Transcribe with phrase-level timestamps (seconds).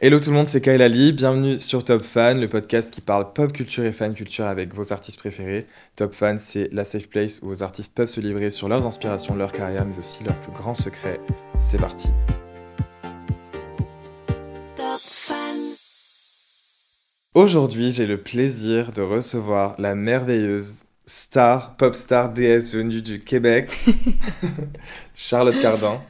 [0.00, 1.12] Hello tout le monde, c'est Kyle Ali.
[1.12, 4.92] Bienvenue sur Top Fan, le podcast qui parle pop culture et fan culture avec vos
[4.92, 5.66] artistes préférés.
[5.96, 9.34] Top Fan, c'est la safe place où vos artistes peuvent se livrer sur leurs inspirations,
[9.34, 11.18] leur carrière, mais aussi leurs plus grands secrets.
[11.58, 12.10] C'est parti.
[17.34, 23.76] Aujourd'hui, j'ai le plaisir de recevoir la merveilleuse star, pop star déesse venue du Québec,
[25.16, 26.00] Charlotte Cardin.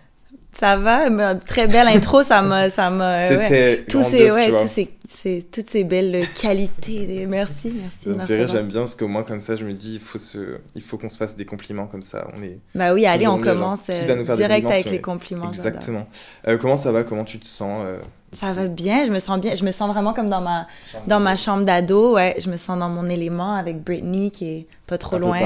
[0.58, 3.28] Ça va, mais très belle intro, ça m'a, ça m'a.
[3.28, 7.26] C'était tous ces, ouais, tous ces, ces, toutes ces belles qualités.
[7.28, 8.08] Merci, merci.
[8.18, 10.82] Merci j'aime bien parce qu'au moins comme ça, je me dis, il faut se, il
[10.82, 12.26] faut qu'on se fasse des compliments comme ça.
[12.36, 12.58] On est.
[12.74, 15.48] Bah oui, allez, on commence euh, direct avec les compliments.
[15.48, 16.08] Exactement.
[16.48, 17.98] Euh, comment ça va Comment tu te sens euh,
[18.32, 20.66] Ça va bien, je me sens bien, je me sens vraiment comme dans ma,
[21.06, 22.34] dans ma chambre d'ado, ouais.
[22.44, 25.38] Je me sens dans mon élément avec Britney qui est pas trop un loin.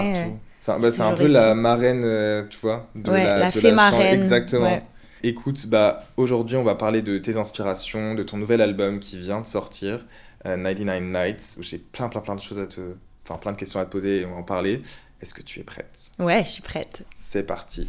[0.59, 2.87] C'est un, bah, un peu la marraine, tu vois.
[2.95, 3.75] de Ouais, la de fée chambre.
[3.75, 4.65] marraine, Exactement.
[4.65, 4.83] ouais.
[5.25, 9.41] Écoute, bah, aujourd'hui, on va parler de tes inspirations, de ton nouvel album qui vient
[9.41, 10.05] de sortir,
[10.47, 12.81] euh, 99 Nights, où j'ai plein, plein, plein de choses à te.
[13.25, 14.83] Enfin, plein de questions à te poser et on va en parler.
[15.21, 16.11] Est-ce que tu es prête?
[16.19, 17.07] Ouais, je suis prête.
[17.15, 17.89] C'est parti.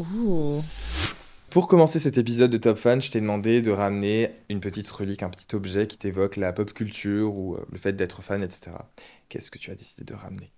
[0.00, 0.64] Ouh.
[1.50, 5.22] Pour commencer cet épisode de Top Fan, je t'ai demandé de ramener une petite relique,
[5.22, 8.72] un petit objet qui t'évoque la pop culture ou euh, le fait d'être fan, etc.
[9.28, 10.50] Qu'est-ce que tu as décidé de ramener?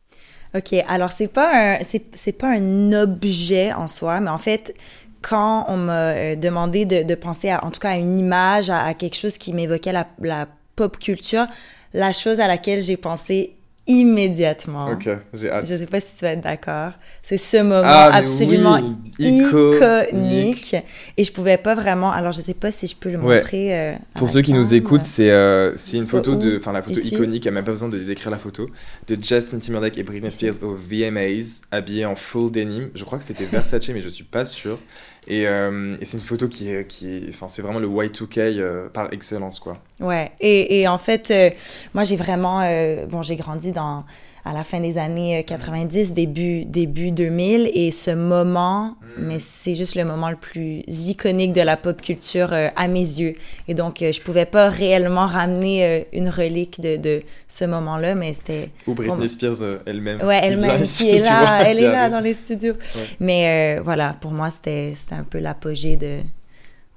[0.56, 4.74] Ok, alors c'est pas un c'est c'est pas un objet en soi, mais en fait
[5.20, 8.70] quand on m'a euh, demandé de, de penser à en tout cas à une image,
[8.70, 11.46] à, à quelque chose qui m'évoquait la, la pop culture,
[11.92, 13.56] la chose à laquelle j'ai pensé
[13.86, 14.90] immédiatement.
[14.92, 15.66] Ok, j'ai hâte.
[15.66, 16.92] Je sais pas si tu vas être d'accord.
[17.22, 20.76] C'est ce moment Ah, absolument oui, iconique.
[21.16, 22.10] Et je pouvais pas vraiment.
[22.12, 23.38] Alors, je sais pas si je peux le Ouais.
[23.38, 23.78] montrer.
[23.78, 26.72] euh, Pour ceux qui nous écoutent, c'est euh, c'est une C'est pas photo de, enfin
[26.72, 28.68] la photo Ici iconique, il n'y a même pas besoin de décrire la photo,
[29.08, 30.30] de Justin Timberlake et Britney.
[30.30, 32.88] Spears au VMAs, habillés en full denim.
[32.94, 34.78] Je crois que c'était Versace, mais je suis pas sûr.
[35.26, 36.70] Et, euh, et c'est une photo qui
[37.28, 39.78] enfin c'est vraiment le Y2K euh, par excellence quoi.
[40.00, 40.32] Ouais.
[40.40, 41.50] Et, en fait, euh,
[41.94, 42.60] moi, j'ai vraiment.
[43.08, 44.04] bon, j'ai grandi dans
[44.44, 47.70] à la fin des années euh, 90, début, début 2000.
[47.74, 52.52] Et ce moment, mais c'est juste le moment le plus iconique de la pop culture
[52.52, 53.34] euh, à mes yeux.
[53.68, 58.14] Et donc, euh, je pouvais pas réellement ramener euh, une relique de, de ce moment-là,
[58.14, 58.70] mais c'était.
[58.86, 59.28] Ou Britney Bon.
[59.28, 60.20] Spears euh, elle-même.
[60.22, 62.74] Ouais, elle-même qui est là, vois, elle qui est là dans les studios.
[62.74, 63.02] Ouais.
[63.20, 66.18] Mais euh, voilà, pour moi, c'était un peu l'apogée de,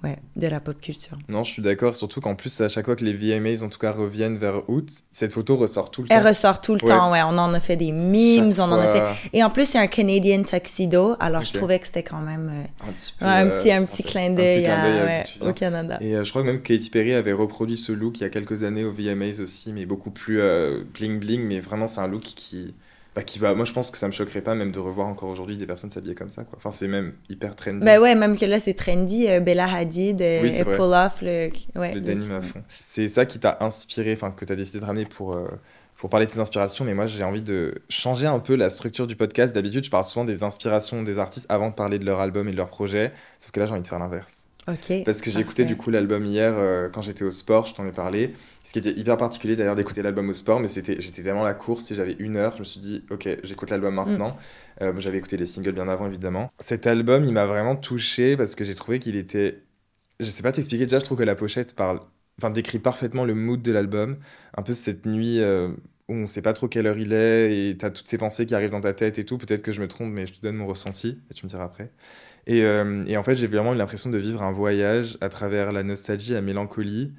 [0.07, 1.17] ouais, de la pop culture.
[1.29, 3.77] Non, je suis d'accord, surtout qu'en plus à chaque fois que les VMAs en tout
[3.79, 6.29] cas reviennent vers août, cette photo ressort tout le Elle temps.
[6.29, 6.89] ressort tout le Ouais.
[6.89, 7.21] temps, ouais.
[7.23, 9.29] On en a fait des memes, Chaque on en a fait.
[9.33, 12.87] Et en plus, c'est un Canadian tuxedo, alors je trouvais que c'était quand même euh,
[12.89, 13.25] Un petit peu.
[13.25, 15.97] ouais, un euh, petit, un petit clin d'œil à- au Canada.
[16.01, 18.29] Et euh, je crois que même Katy Perry avait reproduit ce look il y a
[18.29, 22.07] quelques années au VMAs aussi, mais beaucoup plus euh, bling bling, mais vraiment c'est un
[22.07, 22.73] look qui,
[23.17, 23.53] bah, qui va.
[23.55, 25.89] Moi je pense que ça me choquerait pas même de revoir encore aujourd'hui des personnes
[25.91, 26.53] s'habiller comme ça, quoi.
[26.57, 27.83] Enfin c'est même hyper trendy.
[27.85, 29.27] Ben ouais, même que là, c'est trendy.
[29.27, 30.75] euh, Bella Hadid, euh, Oui, vrai.
[30.77, 31.49] pull off le.
[31.79, 32.61] Ouais, le le- denim à fond.
[32.69, 35.33] C'est ça qui t'a inspiré, enfin que t'as décidé de ramener pour.
[35.33, 35.47] euh,
[35.99, 39.07] pour parler de tes inspirations, mais moi j'ai envie de changer un peu la structure
[39.07, 39.55] du podcast.
[39.55, 42.51] D'habitude, je parle souvent des inspirations des artistes avant de parler de leur album et
[42.51, 44.46] de leur projet, sauf que là j'ai envie de faire l'inverse.
[45.03, 47.85] Parce que j'ai écouté du coup l'album hier euh, quand j'étais au sport, je t'en
[47.85, 48.33] ai parlé.
[48.63, 51.47] Ce qui était hyper particulier d'ailleurs d'écouter l'album au sport, mais c'était j'étais tellement à
[51.47, 54.35] la course, si j'avais une heure, je me suis dit ok j'écoute l'album maintenant.
[54.81, 56.49] Euh, j'avais écouté les singles bien avant évidemment.
[56.59, 59.63] Cet album il m'a vraiment touché parce que j'ai trouvé qu'il était,
[60.19, 62.01] je sais pas t'expliquer déjà, je trouve que la pochette parle,
[62.39, 64.17] enfin décrit parfaitement le mood de l'album,
[64.57, 65.39] un peu cette nuit.
[65.39, 65.69] euh,
[66.09, 68.55] où on sait pas trop quelle heure il est et t'as toutes ces pensées qui
[68.55, 69.37] arrivent dans ta tête et tout.
[69.37, 71.65] Peut-être que je me trompe, mais je te donne mon ressenti et tu me diras
[71.65, 71.91] après.
[72.47, 75.73] Et, euh, et en fait, j'ai vraiment eu l'impression de vivre un voyage à travers
[75.73, 77.11] la nostalgie, la mélancolie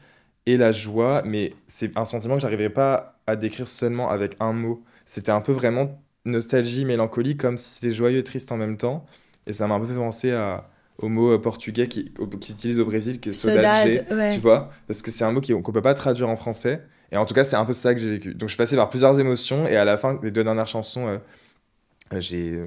[0.46, 4.54] et la joie, mais c'est un sentiment que j'arriverais pas à décrire seulement avec un
[4.54, 4.82] mot.
[5.04, 9.04] C'était un peu vraiment nostalgie, mélancolie, comme si c'était joyeux et triste en même temps.
[9.46, 12.80] Et ça m'a un peu fait penser à, au mot euh, portugais qui, qui s'utilise
[12.80, 14.34] au Brésil, qui est Saudade, ouais.
[14.34, 16.82] tu vois Parce que c'est un mot qu'on peut pas traduire en français.
[17.12, 18.34] Et en tout cas, c'est un peu ça que j'ai vécu.
[18.34, 21.06] Donc je suis passé par plusieurs émotions, et à la fin des deux dernières chansons,
[21.06, 21.19] euh,
[22.16, 22.66] j'ai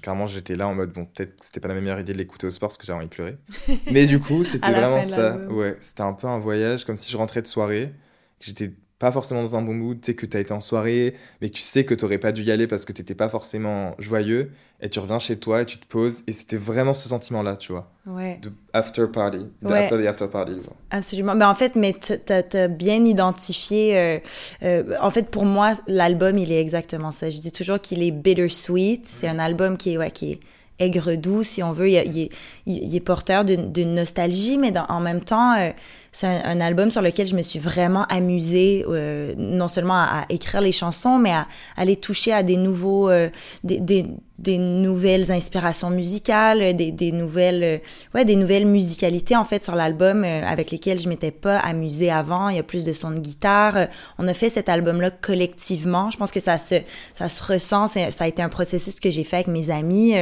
[0.00, 2.46] clairement j'étais là en mode bon peut-être que c'était pas la meilleure idée de l'écouter
[2.46, 3.36] au sport parce que j'avais envie de pleurer.
[3.90, 5.36] Mais du coup c'était vraiment ça.
[5.48, 7.92] ouais c'était un peu un voyage comme si je rentrais de soirée
[8.40, 11.50] j'étais pas forcément dans un bon mood tu sais que t'as été en soirée mais
[11.50, 14.52] que tu sais que t'aurais pas dû y aller parce que t'étais pas forcément joyeux
[14.80, 17.56] et tu reviens chez toi et tu te poses et c'était vraiment ce sentiment là
[17.56, 18.38] tu vois Ouais.
[18.40, 19.78] de after party de Ouais.
[19.84, 20.76] after the after party genre.
[20.90, 21.34] Absolument.
[21.34, 23.98] Mais en fait, mais t'as as bien identifié.
[23.98, 24.18] euh,
[24.62, 27.28] euh, en fait, pour moi, l'album, il est exactement ça.
[27.30, 29.06] Je dis toujours qu'il est bittersweet.
[29.08, 30.40] C'est un album qui est, ouais, qui est
[30.78, 31.88] aigre doux, si on veut.
[31.88, 32.28] Il, il est,
[32.66, 35.70] il, il est porteur d'une d'une nostalgie, mais dans- en même temps, euh,
[36.16, 40.62] c'est un, album sur lequel je me suis vraiment amusée, euh, non seulement à, écrire
[40.62, 41.46] les chansons, mais à,
[41.76, 43.28] aller toucher à des nouveaux, euh,
[43.64, 44.06] des, des,
[44.38, 47.78] des nouvelles inspirations musicales, des, des nouvelles, euh,
[48.14, 52.10] ouais, des nouvelles musicalités en fait sur l'album euh, avec lesquelles je m'étais pas amusée
[52.10, 52.50] avant.
[52.50, 53.76] Il y a plus de sons de guitare.
[53.76, 53.86] Euh,
[54.18, 56.10] On a fait cet album-là collectivement.
[56.10, 56.76] Je pense que ça se,
[57.14, 57.88] ça se ressent.
[57.88, 60.14] Ça a été un processus que j'ai fait avec mes amis.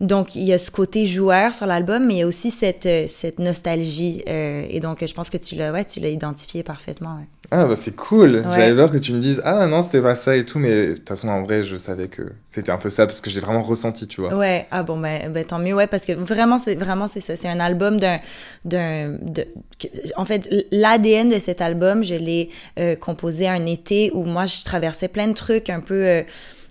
[0.00, 2.84] Donc, il y a ce côté joueur sur l'album, mais il y a aussi cette,
[2.86, 4.22] euh, cette nostalgie.
[4.28, 7.16] euh, et donc, je pense que tu l'as ouais, tu l'as identifié parfaitement.
[7.16, 7.26] ouais.
[7.52, 8.42] ah bah c'est cool Ouais.
[8.56, 10.92] j'avais peur que tu me dises ah non c'était pas ça et tout mais de
[10.94, 13.62] toute façon en vrai je savais que c'était un peu ça parce que j'ai vraiment
[13.62, 16.74] ressenti tu vois Ouais, ah bon, ben, ben tant mieux, ouais, parce que vraiment, c'est
[16.74, 17.36] vraiment c'est ça.
[17.36, 18.18] C'est un album d'un.
[18.64, 19.46] d'un de,
[19.78, 22.50] que- en fait, l'ADN de cet album, je l'ai
[22.80, 25.94] euh, composé un été où moi, je traversais plein de trucs un peu.
[26.04, 26.22] euh,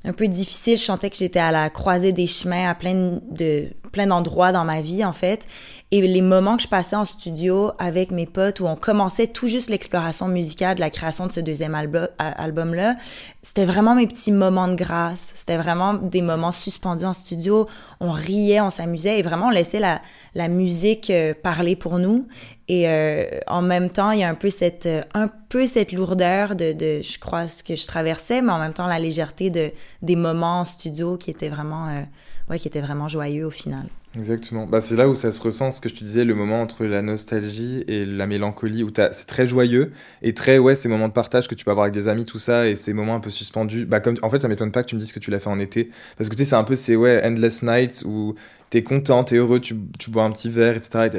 [0.05, 0.77] un peu difficiles.
[0.77, 4.65] Je sentais que j'étais à la croisée des chemins à plein de plein d'endroits dans
[4.65, 5.47] ma vie en fait.
[5.91, 9.47] Et les moments que je passais en studio avec mes potes où on commençait tout
[9.47, 12.95] juste l'exploration musicale de la création de ce deuxième album album là
[13.41, 15.31] c'était vraiment mes petits moments de grâce.
[15.35, 17.67] C'était vraiment des moments suspendus en studio.
[18.01, 20.01] On riait on s'amusait et vraiment on laissait la
[20.33, 22.27] la musique euh, parler pour nous.
[22.67, 25.93] Et euh, en même temps il y a un peu cette euh, un peu cette
[25.93, 29.71] lourdeur de, je crois ce que je traversais mais en même temps la légèreté de
[30.01, 32.01] des moments en studio qui étaient vraiment euh,
[32.49, 33.87] ouais qui étaient vraiment joyeux au final
[34.17, 34.65] Exactement.
[34.65, 36.85] Bah, c'est là où ça se ressent, ce que je te disais, le moment entre
[36.85, 41.13] la nostalgie et la mélancolie, où c'est très joyeux et très, ouais, ces moments de
[41.13, 43.29] partage que tu peux avoir avec des amis, tout ça, et ces moments un peu
[43.29, 43.85] suspendus.
[43.85, 45.49] Bah, comme, en fait, ça m'étonne pas que tu me dises que tu l'as fait
[45.49, 45.89] en été.
[46.17, 48.35] Parce que tu sais, c'est un peu ces, ouais, endless nights où
[48.69, 51.09] t'es content, t'es heureux, tu, tu bois un petit verre, etc.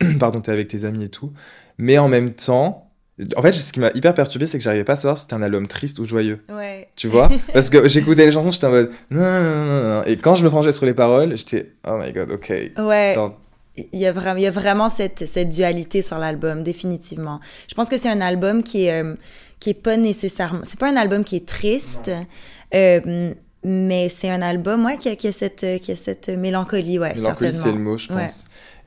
[0.00, 1.32] Et pardon, t'es avec tes amis et tout.
[1.78, 2.85] Mais en même temps,
[3.36, 5.34] en fait, ce qui m'a hyper perturbé, c'est que j'arrivais pas à savoir si c'était
[5.34, 6.40] un album triste ou joyeux.
[6.50, 10.02] ouais Tu vois Parce que j'écoutais les chansons, j'étais en mode non, non, non, non.
[10.04, 12.50] Et quand je me penchais sur les paroles, j'étais oh my god, ok.
[12.78, 13.38] ouais Genre,
[13.92, 17.40] Il y a vraiment, il y a vraiment cette, cette dualité sur l'album, définitivement.
[17.68, 19.14] Je pense que c'est un album qui est, euh,
[19.60, 22.10] qui est pas nécessairement, c'est pas un album qui est triste,
[22.74, 23.32] euh,
[23.64, 27.14] mais c'est un album, ouais, qui a, qui a cette, qui a cette mélancolie, ouais,
[27.14, 28.26] Mélancolie, c'est le mot, je Ouais.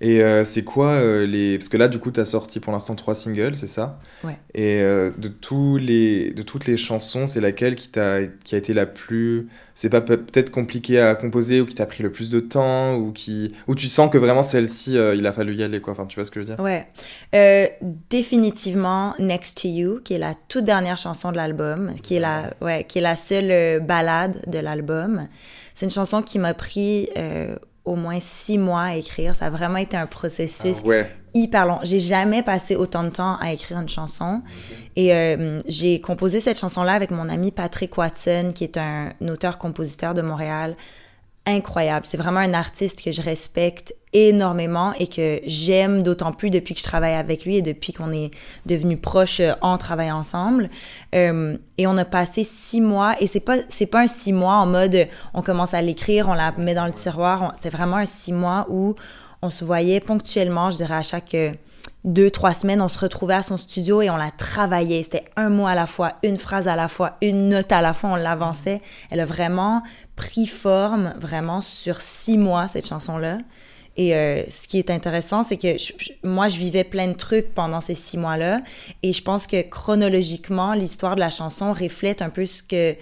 [0.02, 1.58] Et euh, c'est quoi euh, les...
[1.58, 4.00] Parce que là, du coup, tu as sorti pour l'instant trois singles, c'est ça?
[4.24, 4.38] Ouais.
[4.54, 6.32] Et euh, de, tous les...
[6.32, 8.20] de toutes les chansons, c'est laquelle qui, t'a...
[8.46, 9.50] qui a été la plus...
[9.76, 12.96] C'est pas pe- peut-être compliqué à composer ou qui t'a pris le plus de temps
[12.96, 13.54] ou qui...
[13.68, 15.92] Ou tu sens que vraiment celle-ci, il a fallu y aller, quoi.
[15.92, 16.64] Enfin, tu vois ce que je veux dire?
[16.64, 16.88] Ouais.
[18.10, 22.54] Définitivement Next to You, qui est la toute dernière chanson de l'album, qui est la,
[22.62, 25.28] ouais, qui est la seule balade de l'album.
[25.74, 27.10] C'est une chanson qui m'a pris
[27.86, 29.36] au moins six mois à écrire.
[29.36, 31.12] Ça a vraiment été un processus Ah ouais.
[31.34, 31.80] hyper long.
[31.84, 34.42] J'ai jamais passé autant de temps à écrire une chanson.
[34.96, 40.14] Et euh, j'ai composé cette chanson-là avec mon ami Patrick Watson, qui est un auteur-compositeur
[40.14, 40.76] de Montréal
[41.46, 42.06] incroyable.
[42.06, 46.80] C'est vraiment un artiste que je respecte énormément et que j'aime d'autant plus depuis que
[46.80, 48.32] je travaille avec lui et depuis qu'on est
[48.66, 50.70] devenus proches euh, en travaillant ensemble.
[51.14, 54.56] Euh, et on a passé six mois et c'est pas c'est pas un six mois
[54.56, 57.52] en mode euh, on commence à l'écrire, on la met dans le tiroir.
[57.56, 58.96] C'était vraiment un six mois où
[59.42, 61.36] on se voyait ponctuellement, je dirais à chaque
[62.06, 65.04] deux, trois semaines, on se retrouvait à son studio et on la travaillait.
[65.04, 67.94] C'était un mot à la fois, une phrase à la fois, une note à la
[67.94, 68.82] fois, on l'avançait.
[69.10, 69.84] Elle a vraiment
[70.16, 73.40] pris forme, vraiment, sur six mois, cette chanson-là.
[73.98, 75.76] Et euh, ce qui est intéressant, c'est que
[76.26, 78.62] moi, je vivais plein de trucs pendant ces six mois-là.
[79.04, 82.96] Et je pense que chronologiquement, l'histoire de la chanson reflète un peu ce que,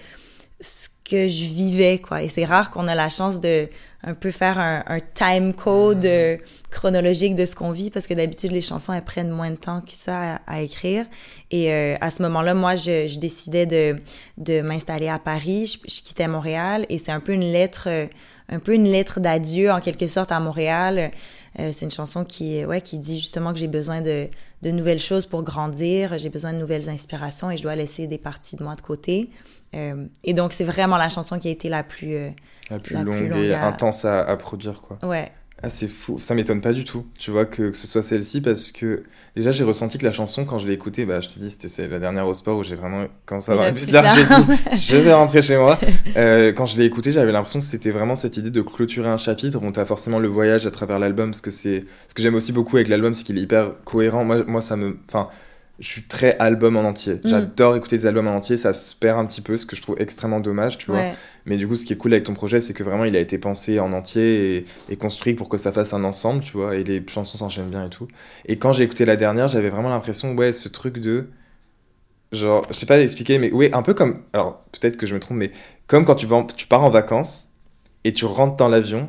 [1.08, 2.22] que je vivais, quoi.
[2.22, 3.68] Et c'est rare qu'on a la chance de
[4.04, 6.08] un peu faire un, un time code mm-hmm.
[6.08, 6.36] euh,
[6.70, 9.80] chronologique de ce qu'on vit parce que d'habitude les chansons elles prennent moins de temps
[9.80, 11.04] que ça à, écrire.
[11.50, 13.98] Et euh, à ce moment-là moi je, je décidais de,
[14.36, 15.66] de m'installer à Paris.
[15.66, 18.06] Je, je, quittais Montréal et c'est un peu une lettre euh,
[18.50, 21.10] un peu une lettre d'adieu en quelque sorte à Montréal.
[21.56, 24.28] C'est une chanson qui ouais qui dit justement que j'ai besoin de,
[24.62, 26.16] de nouvelles choses pour grandir.
[26.18, 29.28] J'ai besoin de nouvelles inspirations et je dois laisser des parties de moi de côté
[29.72, 32.32] et donc c'est vraiment la chanson qui a été la plus
[32.70, 34.98] la plus, longue, et intense à, à, produire, quoi.
[35.02, 35.30] Ouais.
[35.60, 38.40] Ah, c'est fou, ça m'étonne pas du tout, tu vois, que, que ce soit celle-ci,
[38.40, 39.02] parce que
[39.34, 41.88] déjà j'ai ressenti que la chanson, quand je l'ai écoutée, bah, je te dis, c'était
[41.88, 44.96] la dernière au sport où j'ai vraiment, quand ça va plus large, j'ai dit, je
[44.96, 45.76] vais rentrer chez moi.
[46.16, 49.16] Euh, quand je l'ai écoutée, j'avais l'impression que c'était vraiment cette idée de clôturer un
[49.16, 49.58] chapitre.
[49.58, 51.84] Bon, t'as forcément le voyage à travers l'album, parce que c'est.
[52.06, 54.24] Ce que j'aime aussi beaucoup avec l'album, c'est qu'il est hyper cohérent.
[54.24, 54.96] Moi, moi ça me.
[55.08, 55.26] Enfin,
[55.78, 57.14] je suis très album en entier.
[57.14, 57.20] Mm.
[57.24, 59.82] J'adore écouter des albums en entier, ça se perd un petit peu, ce que je
[59.82, 61.02] trouve extrêmement dommage, tu vois.
[61.46, 63.20] Mais du coup, ce qui est cool avec ton projet, c'est que vraiment, il a
[63.20, 66.84] été pensé en entier et, construit pour que ça fasse un ensemble, tu vois, et
[66.84, 68.08] les chansons s'enchaînent bien et tout.
[68.46, 71.28] Et quand j'ai écouté la dernière, j'avais vraiment l'impression, ouais, ce truc de.
[72.32, 74.22] Genre, je sais pas expliquer, mais ouais, un peu comme.
[74.32, 75.52] Alors, peut-être que je me trompe, mais
[75.86, 77.50] comme quand tu, vas tu pars en vacances
[78.04, 79.08] et tu rentres dans l'avion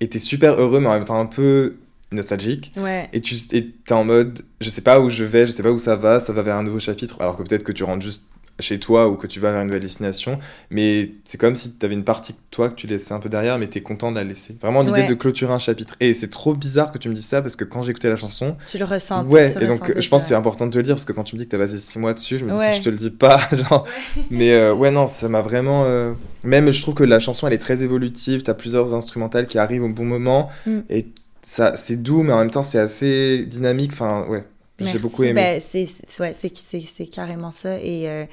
[0.00, 1.76] et t'es super heureux, mais en même temps un peu
[2.14, 2.72] nostalgique.
[3.12, 5.78] Et tu es en mode, je sais pas où je vais, je sais pas où
[5.78, 7.16] ça va, ça va vers un nouveau chapitre.
[7.20, 8.24] Alors que peut-être que tu rentres juste
[8.60, 10.38] chez toi ou que tu vas vers une nouvelle destination.
[10.70, 13.28] Mais c'est comme si tu avais une partie de toi que tu laissais un peu
[13.28, 14.56] derrière, mais tu es content de la laisser.
[14.60, 15.96] Vraiment l'idée de clôturer un chapitre.
[16.00, 18.56] Et c'est trop bizarre que tu me dises ça parce que quand j'écoutais la chanson.
[18.66, 19.24] Tu le ressens.
[19.26, 21.24] Ouais, et donc je pense que c'est important de te le dire parce que quand
[21.24, 22.82] tu me dis que tu as passé six mois dessus, je me dis si je
[22.82, 23.40] te le dis pas.
[23.52, 23.86] genre...
[24.30, 25.84] Mais euh, ouais, non, ça m'a vraiment.
[25.86, 26.12] Euh,
[26.44, 28.42] même je trouve que la chanson elle est très évolutive.
[28.42, 30.48] Tu as plusieurs instrumentales qui arrivent au bon moment.
[30.66, 30.80] Mm.
[30.90, 31.06] Et
[31.44, 33.92] ça, c'est doux, mais en même temps, c'est assez dynamique.
[33.92, 34.44] Enfin, ouais,
[34.80, 35.34] j'ai beaucoup aimé.
[35.34, 35.86] Ben, c'est,
[36.20, 37.78] ouais, c'est, carrément ça.
[37.78, 38.24] Et, euh,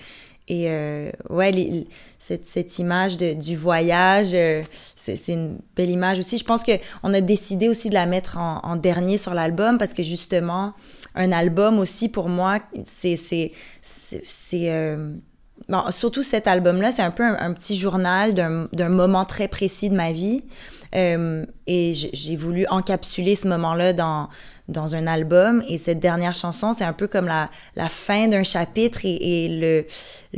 [0.48, 1.86] et euh, ouais,
[2.20, 4.63] cette, cette, image de, du voyage, euh,
[4.96, 6.38] c'est, une belle image aussi.
[6.38, 9.94] Je pense qu'on a décidé aussi de la mettre en, en dernier sur l'album parce
[9.94, 10.74] que justement,
[11.13, 13.18] un album aussi, pour moi, c'est.
[13.18, 13.51] c'est
[15.68, 19.89] bon, surtout cet album-là, c'est un peu un, petit journal d'un, d'un moment très précis
[19.89, 20.46] de ma vie.
[20.96, 24.30] Euh, et j'ai voulu encapsuler ce moment-là dans,
[24.68, 25.64] dans un album.
[25.68, 29.86] Et cette dernière chanson, c'est un peu comme la, la fin d'un chapitre et, le,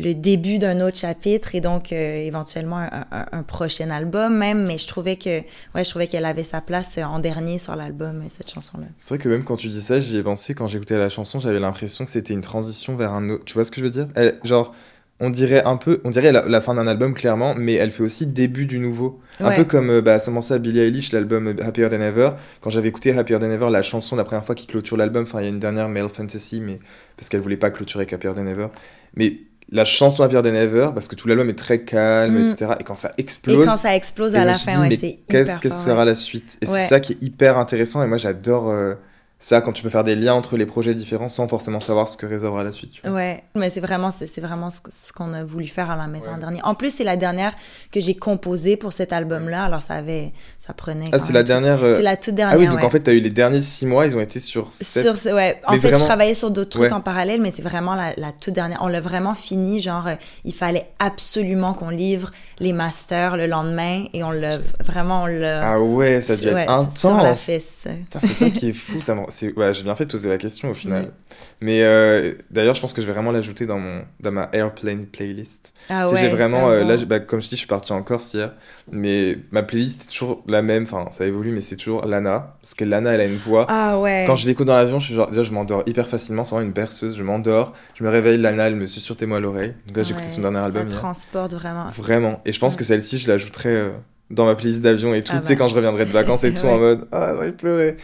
[0.01, 1.55] le début d'un autre chapitre.
[1.55, 4.65] Et donc, euh, éventuellement, un, un, prochain album même.
[4.65, 5.41] Mais je trouvais que,
[5.75, 8.87] ouais, je trouvais qu'elle avait sa place en dernier sur l'album, cette chanson-là.
[8.97, 10.53] C'est vrai que même quand tu dis ça, j'y ai pensé.
[10.53, 13.45] Quand j'écoutais la chanson, j'avais l'impression que c'était une transition vers un autre.
[13.45, 14.07] Tu vois ce que je veux dire?
[14.43, 14.73] Genre
[15.19, 18.25] on dirait un peu, on dirait la, fin d'un album clairement, mais elle fait aussi
[18.25, 19.21] début du nouveau.
[19.39, 22.31] Un peu comme euh, bah, à Billie Eilish, l'album Happier Than Ever.
[22.61, 25.39] Quand j'avais écouté Happier Than Ever, la chanson, la première fois qui clôture l'album, enfin
[25.39, 26.79] il y a une dernière Male Fantasy, mais
[27.15, 28.67] parce qu'elle voulait pas clôturer avec Happier Than Ever.
[29.15, 29.37] Mais
[29.69, 32.49] la chanson Happier Than Ever, parce que tout l'album est très calme, mm.
[32.49, 32.71] etc.
[32.79, 33.63] Et quand ça explose.
[33.63, 36.57] Et quand ça explose à la fin, ouais, c'est Qu'est-ce que sera la suite?
[36.61, 38.03] Et c'est ça qui est hyper intéressant.
[38.03, 38.69] Et moi, j'adore.
[38.69, 38.95] Euh,
[39.43, 42.15] ça quand tu peux faire des liens entre les projets différents sans forcément savoir ce
[42.15, 42.93] que réservera la suite.
[43.05, 46.37] Ouais, mais c'est vraiment, c'est, vraiment ce, qu'on a voulu faire à la mettre en
[46.37, 46.61] dernier.
[46.63, 47.53] En plus, c'est la dernière
[47.91, 51.09] que j'ai composée pour cet album-là, alors ça avait, ça prenait.
[51.11, 51.83] Ah, c'est la dernière.
[51.83, 52.57] Euh, c'est la toute dernière.
[52.57, 54.39] Ah oui, donc en fait, tu as eu les derniers six mois, ils ont été
[54.39, 54.71] sur.
[54.71, 55.61] Sur, ouais.
[55.67, 58.53] En fait, je travaillais sur d'autres trucs en parallèle, mais c'est vraiment la, la, toute
[58.53, 58.79] dernière.
[58.81, 62.31] On l'a vraiment fini, genre, euh, il fallait absolument qu'on livre
[62.63, 65.73] les masters le lendemain et on l'a vraiment, on l'a.
[65.73, 66.97] Ah ouais, ça devient ouais, intense.
[66.97, 67.87] Sur la fesse.
[68.17, 70.73] C'est ça qui est fou, ça ouais, j'ai bien fait de poser la question au
[70.73, 71.11] final.
[71.59, 75.05] Mais euh, d'ailleurs, je pense que je vais vraiment l'ajouter dans, mon, dans ma Airplane
[75.05, 75.73] playlist.
[75.89, 78.33] Ah ouais, j'ai vraiment, euh, là, bah, comme je dis, je suis parti en Corse
[78.33, 78.53] hier,
[78.91, 82.73] mais ma playlist est toujours la même, enfin, ça évolue, mais c'est toujours Lana, parce
[82.73, 83.65] que Lana, elle a une voix.
[83.69, 84.23] Ah ouais.
[84.25, 86.67] Quand je l'écoute dans l'avion, je suis genre, déjà, je m'endors hyper facilement, c'est vraiment
[86.67, 89.73] une berceuse, je m'endors, je me réveille, Lana, elle me susurre tes mots à l'oreille.
[89.87, 90.89] Donc là, j'ai écouté son dernier album.
[90.89, 91.89] Ça transporte vraiment.
[91.97, 92.41] Vraiment.
[92.45, 93.69] Et je pense que celle-ci, je l'ajouterai.
[93.69, 93.89] Euh,
[94.29, 95.59] dans ma playlist d'avion et tout, ah tu sais, bah.
[95.59, 97.97] quand je reviendrai de vacances et tout, en mode, ah, j'ai pleuré.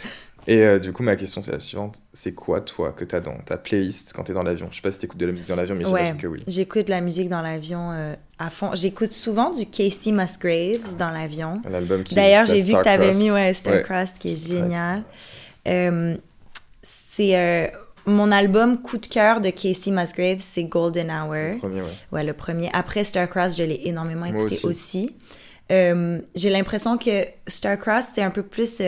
[0.47, 2.01] Et euh, du coup, ma question, c'est la suivante.
[2.13, 4.67] C'est quoi, toi, que tu as dans ta playlist quand tu es dans l'avion?
[4.71, 6.43] Je sais pas si tu écoutes de la musique dans l'avion, mais j'imagine que oui.
[6.47, 8.71] J'écoute de la musique dans l'avion euh, à fond.
[8.73, 11.61] J'écoute souvent du Casey Musgraves dans l'avion.
[11.69, 15.03] L'album qui D'ailleurs, j'ai vu que tu avais mis ouais, Starcross, qui est génial.
[15.67, 16.15] Euh,
[16.81, 17.71] c'est
[18.09, 21.33] mon album coup de cœur de Casey Musgraves, c'est Golden Hour.
[21.33, 21.87] Le premier, ouais.
[22.11, 22.69] Ouais, le premier.
[22.73, 25.15] Après Starcross, je l'ai énormément écouté aussi.
[25.69, 28.81] j'ai l'impression que Starcross, c'est un peu plus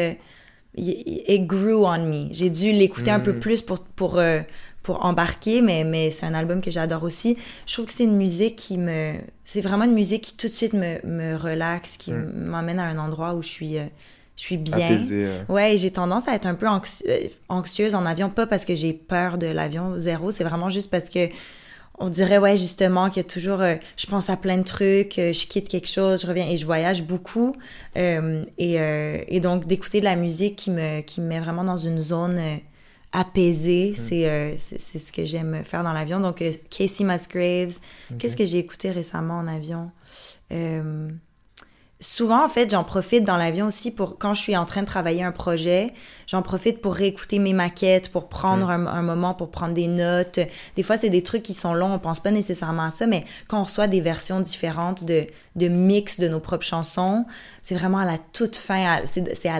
[0.77, 2.27] it grew on me.
[2.31, 3.39] J'ai dû l'écouter un peu mm.
[3.39, 4.39] plus pour, pour, euh,
[4.83, 7.37] pour embarquer, mais, mais c'est un album que j'adore aussi.
[7.65, 9.13] Je trouve que c'est une musique qui me...
[9.43, 12.45] C'est vraiment une musique qui tout de suite me, me relaxe, qui mm.
[12.45, 13.85] m'emmène à un endroit où je suis, euh,
[14.37, 14.77] je suis bien.
[14.77, 15.43] Apaisé, euh.
[15.49, 18.65] Ouais, et j'ai tendance à être un peu anxi- euh, anxieuse en avion, pas parce
[18.65, 21.29] que j'ai peur de l'avion zéro, c'est vraiment juste parce que
[22.03, 25.19] on dirait, ouais, justement, qu'il y a toujours, euh, je pense à plein de trucs,
[25.19, 27.55] euh, je quitte quelque chose, je reviens et je voyage beaucoup.
[27.95, 28.17] Et,
[28.57, 32.39] et donc, d'écouter de la musique qui me, qui me met vraiment dans une zone
[33.11, 36.19] apaisée, c'est, euh, c'est, c'est ce que j'aime faire dans l'avion.
[36.19, 37.77] Donc, Casey Musgraves,
[38.17, 39.91] qu'est-ce que j'ai écouté récemment en avion?
[42.03, 44.87] Souvent, en fait, j'en profite dans l'avion aussi pour, quand je suis en train de
[44.87, 45.93] travailler un projet,
[46.25, 50.39] j'en profite pour réécouter mes maquettes, pour prendre un, un moment, pour prendre des notes.
[50.75, 53.23] Des fois, c'est des trucs qui sont longs, on pense pas nécessairement à ça, mais
[53.47, 57.25] quand on reçoit des versions différentes de, de mix de nos propres chansons,
[57.61, 59.51] c'est vraiment à la toute fin, c'est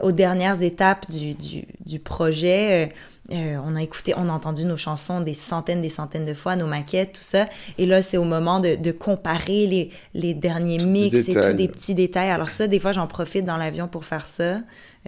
[0.00, 2.86] aux dernières étapes du, du, du projet.
[2.86, 2.92] euh,
[3.32, 6.56] euh, on a écouté, on a entendu nos chansons des centaines, des centaines de fois,
[6.56, 7.46] nos maquettes, tout ça.
[7.78, 11.68] Et là, c'est au moment de, de comparer les, les derniers mix et tous des
[11.68, 12.30] petits détails.
[12.30, 14.58] Alors ça, des fois, j'en profite dans l'avion pour faire ça.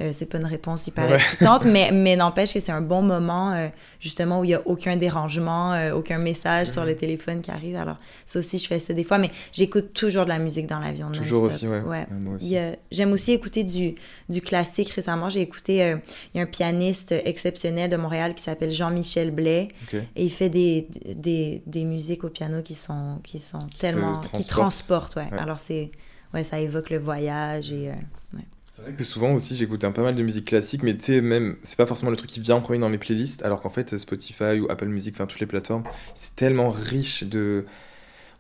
[0.01, 1.17] Euh, c'est pas une réponse hyper Ouais.
[1.17, 3.69] excitante, mais, mais n'empêche que c'est un bon moment, euh,
[4.01, 7.77] justement, où il y a aucun dérangement, euh, aucun message sur le téléphone qui arrive.
[7.77, 10.79] Alors ça aussi, je fais ça des fois, mais j'écoute toujours de la musique dans
[10.81, 11.11] l'avion.
[11.13, 11.83] Toujours aussi, ouais.
[11.83, 12.79] ouais.
[12.91, 13.95] J'aime aussi écouter du,
[14.31, 14.89] du classique.
[14.89, 15.97] Récemment, j'ai écouté, euh,
[16.33, 19.69] il y a un pianiste exceptionnel de Montréal qui s'appelle Jean-Michel Blais.
[20.17, 24.19] Et il fait des, des, des musiques au piano qui sont, qui sont tellement.
[24.21, 24.49] qui transportent.
[24.49, 25.29] transportent, ouais.
[25.33, 25.39] Ouais.
[25.39, 25.91] Alors, c'est.
[26.35, 27.89] Ouais, ça évoque le voyage et.
[27.91, 27.93] euh,
[28.35, 28.45] ouais.
[28.67, 31.21] C'est vrai que souvent aussi j'écoute un pas mal de musique classique, mais tu sais,
[31.21, 33.69] même, c'est pas forcément le truc qui vient en premier dans mes playlists, alors qu'en
[33.69, 37.67] fait Spotify ou Apple Music, enfin toutes les plateformes, c'est tellement riche de.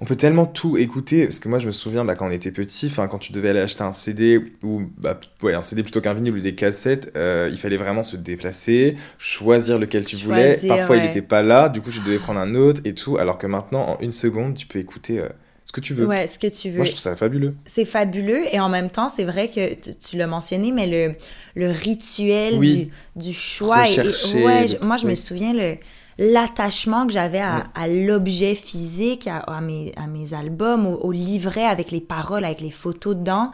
[0.02, 2.50] On peut tellement tout écouter, parce que moi je me souviens bah, quand on était
[2.50, 6.00] petit, enfin quand tu devais aller acheter un CD, ou bah, ouais, un CD plutôt
[6.00, 10.58] qu'un vinyle ou des cassettes, euh, il fallait vraiment se déplacer, choisir lequel tu voulais.
[10.66, 13.38] Parfois il n'était pas là, du coup tu devais prendre un autre et tout, alors
[13.38, 15.28] que maintenant en une seconde tu peux écouter euh,
[15.64, 16.04] ce que tu veux.
[16.06, 16.78] Ouais, ce que tu veux.
[16.78, 17.54] Moi je trouve ça fabuleux.
[17.64, 21.14] C'est fabuleux et en même temps, c'est vrai que tu, tu l'as mentionné, mais le,
[21.54, 22.90] le rituel Oui.
[23.14, 23.88] du, du choix.
[23.88, 24.00] et-
[24.44, 25.76] ouais, je- moi, je me souviens le
[26.22, 31.64] l'attachement que j'avais à, l'objet physique, à, à mes, à mes albums, au, au livret
[31.64, 33.50] avec les paroles, avec les photos dedans.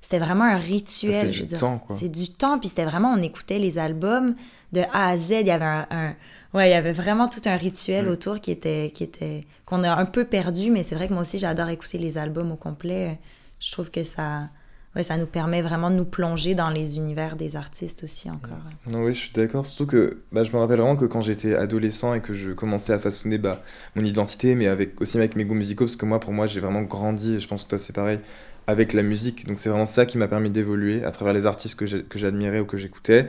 [0.00, 1.14] C'était vraiment un rituel.
[1.14, 1.60] Ah, c'est du dire.
[1.60, 1.96] temps, quoi.
[1.98, 4.34] C'est du temps, puis c'était vraiment, on écoutait les albums
[4.72, 5.30] de A à Z.
[5.40, 6.14] Il y avait un, un-
[6.54, 9.94] ouais, il y avait vraiment tout un rituel autour qui était, qui était, qu'on a
[9.94, 13.18] un peu perdu, mais c'est vrai que moi aussi, j'adore écouter les albums au complet.
[13.60, 14.48] Je trouve que ça,
[14.96, 18.58] ouais, ça nous permet vraiment de nous plonger dans les univers des artistes aussi encore.
[18.86, 19.66] Non, oui, je suis d'accord.
[19.66, 22.92] Surtout que bah, je me rappelle vraiment que quand j'étais adolescent et que je commençais
[22.92, 23.62] à façonner bah,
[23.94, 26.60] mon identité, mais avec, aussi avec mes goûts musicaux, parce que moi, pour moi, j'ai
[26.60, 28.20] vraiment grandi, et je pense que toi, c'est pareil,
[28.66, 29.46] avec la musique.
[29.46, 32.66] Donc, c'est vraiment ça qui m'a permis d'évoluer à travers les artistes que j'admirais ou
[32.66, 33.28] que j'écoutais.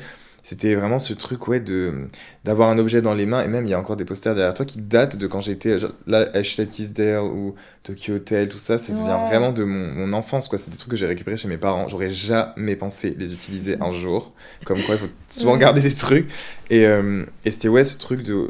[0.50, 2.08] C'était vraiment ce truc, ouais, de,
[2.44, 3.44] d'avoir un objet dans les mains.
[3.44, 5.78] Et même, il y a encore des posters derrière toi qui datent de quand j'étais,
[6.08, 8.80] là, Hashtag Tisdale ou Tokyo Hotel, tout ça.
[8.80, 10.58] Ça vient vraiment de mon, mon enfance, quoi.
[10.58, 11.88] C'est des trucs que j'ai récupérés chez mes parents.
[11.88, 14.34] J'aurais jamais pensé les utiliser un jour.
[14.66, 16.32] Comme quoi, il faut souvent garder des trucs.
[16.72, 18.50] Et, euh, et c'était, ouais, ce truc de.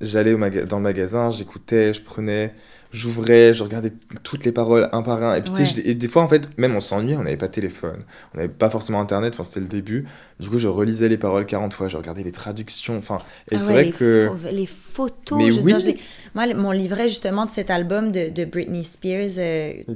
[0.00, 2.52] J'allais maga- dans le magasin, j'écoutais, je prenais,
[2.96, 5.34] j'ouvrais, je regardais toutes les paroles un par un.
[5.36, 5.64] Et puis, Ouais.
[5.64, 8.04] je- et des fois, en fait, même on s'ennuyait, on n'avait pas de téléphone,
[8.34, 10.06] on n'avait pas forcément internet, enfin, c'était le début.
[10.40, 13.18] Du coup, je relisais les paroles 40 fois, je regardais les traductions, enfin.
[13.50, 14.30] Et Ah c'est ouais, vrai les que.
[14.52, 15.74] les photos, Mais je veux oui.
[15.84, 15.94] dire,
[16.34, 19.94] moi, mon livret justement de cet album de, de Britney Spears, euh, je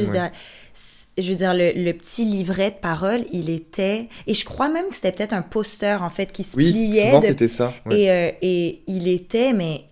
[0.00, 0.12] veux ouais.
[0.12, 0.30] dire,
[0.74, 4.08] c'est- je veux dire, le, le petit livret de paroles, il était...
[4.26, 7.06] Et je crois même que c'était peut-être un poster, en fait, qui se Oui, pliait.
[7.06, 7.72] souvent, de- c'était ça.
[7.90, 9.84] Et, euh, et il était, mais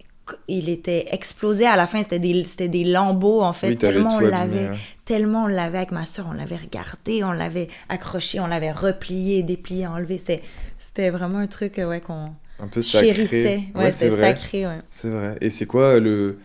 [0.48, 2.02] il était explosé à la fin.
[2.02, 3.68] C'était des, c'était des lambeaux, en fait.
[3.68, 4.76] Oui, tellement, on l'avait, ouais.
[5.04, 6.26] tellement on l'avait avec ma soeur.
[6.30, 10.18] On l'avait regardé, on l'avait accroché, on l'avait replié, déplié, enlevé.
[10.18, 10.42] C'était,
[10.78, 13.12] c'était vraiment un truc euh, ouais, qu'on Un peu sacré.
[13.12, 13.62] chérissait.
[13.74, 14.80] Ouais, c'est sacré, ouais.
[14.90, 15.36] C'est vrai.
[15.40, 16.38] Et c'est quoi le,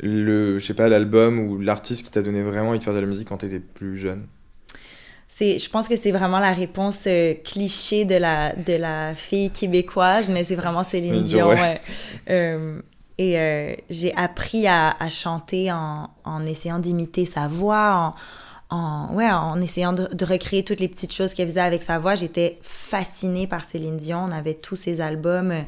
[0.00, 2.98] le, je sais pas, l'album ou l'artiste qui t'a donné vraiment envie de faire de
[3.00, 4.26] la musique quand t'étais plus jeune?
[5.28, 9.50] C'est, je pense que c'est vraiment la réponse euh, cliché de la, de la fille
[9.50, 11.48] québécoise, mais c'est vraiment Céline Dion.
[11.48, 11.78] Ouais.
[12.30, 12.82] Euh,
[13.20, 18.14] et euh, j'ai appris à, à chanter en, en essayant d'imiter sa voix,
[18.70, 21.82] en, en, ouais, en essayant de, de recréer toutes les petites choses qu'elle faisait avec
[21.82, 22.14] sa voix.
[22.14, 24.24] J'étais fascinée par Céline Dion.
[24.26, 25.60] On avait tous ses albums euh,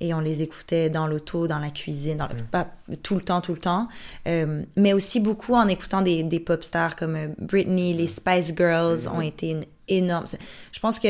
[0.00, 2.66] et on les écoutait dans l'auto, dans la cuisine, dans le- pas
[3.02, 3.88] tout le temps, tout le temps.
[4.26, 9.08] Euh, mais aussi beaucoup en écoutant des, des pop stars comme Britney, les Spice Girls
[9.08, 10.26] ont été une énorme.
[10.70, 11.08] Je pense que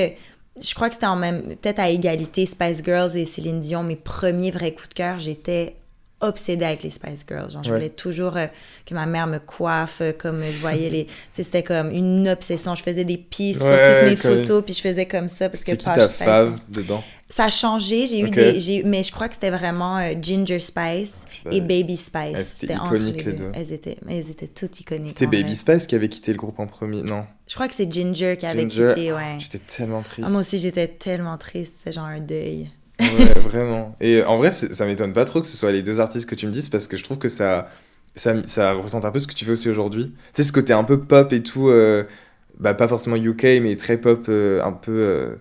[0.62, 3.96] je crois que c'était en même peut-être à égalité Spice Girls et Céline Dion mes
[3.96, 5.76] premiers vrais coups de cœur j'étais
[6.20, 7.50] obsédée avec les Spice Girls.
[7.50, 7.76] Genre, je Ouais.
[7.76, 8.46] voulais toujours euh,
[8.86, 11.06] que ma mère me coiffe, euh, comme je voyais les...
[11.32, 12.74] c'était comme une obsession.
[12.74, 15.70] Je faisais des pistes sur toutes mes photos, puis je faisais comme ça parce que
[15.70, 17.02] C'est qui Posh ta fave dedans?
[17.28, 18.06] Ça a changé.
[18.08, 18.58] J'ai eu des...
[18.58, 21.12] j'ai- Mais je crois que c'était vraiment euh, Ginger Spice
[21.50, 22.56] et Baby Spice.
[22.58, 23.52] C'était entre iconiques, les les deux.
[23.54, 25.10] Elles étaient, elles étaient toutes iconiques.
[25.10, 25.54] C'était Baby vrai.
[25.54, 27.02] Spice qui avait quitté le groupe en premier.
[27.02, 27.24] Non?
[27.46, 29.36] Je crois que c'est Ginger qui avait quitté, ouais.
[29.38, 30.26] J'étais tellement triste.
[30.28, 31.76] Ah, moi aussi, j'étais tellement triste.
[31.78, 32.68] C'était genre un deuil.
[33.00, 33.96] Ouais, vraiment.
[34.00, 36.46] Et en vrai, ça m'étonne pas trop que ce soit les deux artistes que tu
[36.46, 37.68] me dises parce que je trouve que ça,
[38.14, 40.14] ça, ça représente un peu ce que tu fais aussi aujourd'hui.
[40.34, 42.04] Tu sais, ce côté un peu pop et tout, euh,
[42.58, 45.34] bah, pas forcément UK, mais très pop, euh, un peu, euh,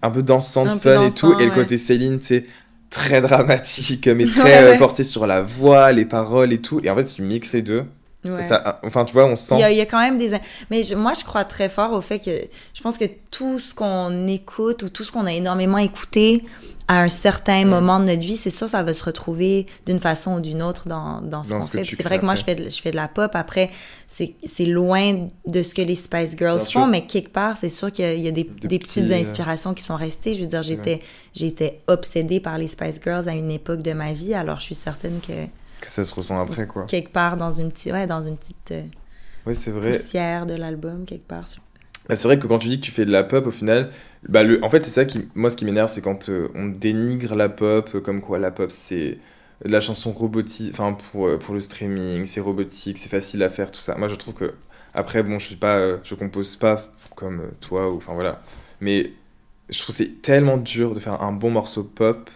[0.00, 1.38] un peu dansante, Un peu fun et tout.
[1.38, 2.46] Et le côté Céline, tu sais,
[2.90, 4.78] très dramatique, mais très euh, ouais.
[4.78, 6.80] porté sur la voix, les paroles et tout.
[6.82, 7.84] Et en fait, si tu mixes les deux,
[8.24, 8.46] Ouais.
[8.46, 9.56] ça, enfin, tu vois, on sent.
[9.56, 10.30] Il y, a, il y a quand même des...
[10.70, 12.30] Mais je- moi, je crois très fort au fait que
[12.72, 16.44] je pense que tout ce qu'on écoute ou tout ce qu'on a énormément écouté
[16.88, 20.34] à un certain moment de notre vie, c'est sûr, ça va se retrouver d'une façon
[20.36, 21.84] ou d'une autre dans, dans ce Dans qu'on ce fait.
[21.84, 23.30] C'est vrai que moi, je fais, de, je fais de la pop.
[23.34, 23.70] Après,
[24.06, 26.86] c'est c'est loin de ce que les Spice Girls Bien font, sûr.
[26.86, 29.04] mais quelque part, c'est sûr qu'il y a, il y a des, Des des petites
[29.04, 30.34] petits, euh, inspirations qui sont restées.
[30.34, 31.00] Je veux dire, j'étais
[31.34, 34.74] j'étais obsédée par les Spice Girls à une époque de ma vie, alors je suis
[34.74, 35.32] certaine que
[35.82, 36.84] Que ça se ressent après, quoi.
[36.86, 38.82] quelque part dans une petite, ouais, dans une petite euh,
[39.46, 39.98] Ouais, c'est vrai.
[39.98, 41.48] poussière de l'album, quelque part.
[41.48, 41.60] sur-
[42.08, 43.90] Bah, c'est vrai que quand tu dis que tu fais de la pop, au final,
[44.28, 46.66] bah, le, en fait, c'est ça qui, moi, ce qui m'énerve, c'est quand euh, on
[46.68, 49.18] dénigre la pop, euh, comme quoi la pop, c'est
[49.64, 53.70] la chanson robotique, enfin, pour, euh, pour le streaming, c'est robotique, c'est facile à faire,
[53.72, 53.96] tout ça.
[53.96, 54.54] Moi, je trouve que,
[54.94, 56.76] après, bon, je suis pas, je compose pas
[57.16, 58.40] comme toi, ou, enfin, voilà.
[58.80, 59.12] Mais
[59.68, 62.30] je trouve que c'est tellement dur de faire un bon morceau pop,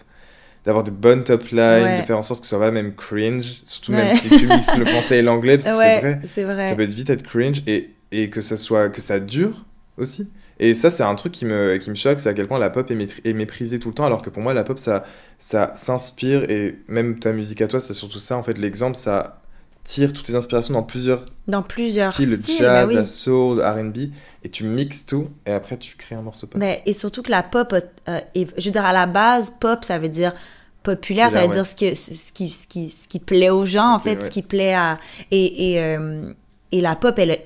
[0.67, 2.01] d'avoir de bonnes top lines, Ouais.
[2.01, 4.05] de faire en sorte que ce soit pas même cringe, surtout Ouais.
[4.09, 6.65] même si tu mixes le français et l'anglais, parce que c'est vrai Ouais, c'est vrai.
[6.69, 9.65] ça peut être vite être cringe et, et que ça soit que ça dure
[9.97, 12.59] aussi et ça c'est un truc qui me, qui me choque c'est à quel point
[12.59, 15.05] la pop est, est méprisée tout le temps alors que pour moi la pop ça,
[15.39, 19.43] ça s'inspire et même ta musique à toi c'est surtout ça en fait l'exemple ça
[19.87, 23.07] tire toutes tes inspirations dans plusieurs Dans plusieurs styles, styles, le jazz, ben oui.
[23.07, 23.99] soul, R&B
[24.45, 27.31] et tu mixes tout et après tu crées un morceau pop Ben, et surtout que
[27.31, 27.73] la pop,
[28.07, 30.35] a- est- je veux dire, à la base, pop, ça veut dire
[30.83, 33.95] populaire, ça veut dire ce, que, ce, qui, ce, qui, ce qui plaît aux gens,
[33.95, 34.25] en fait, ouais.
[34.27, 34.99] ce qui plaît à...
[35.31, 36.33] Et, et, euh,
[36.73, 37.39] et la pop, elle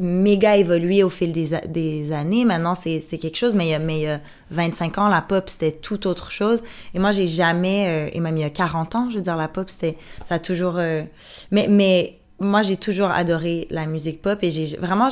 [0.00, 2.44] méga évolué au fil des, a- des années.
[2.44, 5.08] Maintenant, c'est c'est quelque chose, mais il, y a, mais il y a 25 ans,
[5.08, 6.62] la pop, c'était tout autre chose.
[6.94, 7.86] Et moi, j'ai jamais...
[7.88, 9.96] euh, et même il y a 40 ans, je veux dire, la pop, c'était...
[10.24, 10.74] Ça a toujours...
[10.78, 11.02] euh,
[11.50, 15.08] mais, mais moi, j'ai toujours adoré la musique pop et j'ai vraiment...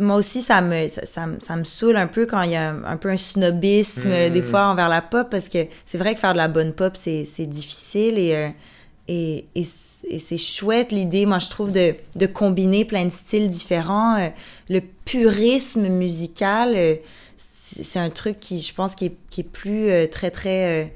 [0.00, 2.56] moi aussi, ça me, ça, ça me- ça me saoule un peu quand il y
[2.56, 4.32] a un, un peu un snobisme euh, Mm.
[4.32, 6.94] des fois envers la pop parce que c'est vrai que faire de la bonne pop,
[6.96, 8.48] c'est c'est difficile et, euh,
[9.08, 9.66] et, et,
[10.04, 14.16] et c'est chouette l'idée, moi je trouve, de, de combiner plein de styles différents.
[14.16, 14.28] Euh,
[14.68, 16.96] le purisme musical, euh,
[17.36, 20.92] c'est un truc qui, je pense, qui est, plus euh, très, très...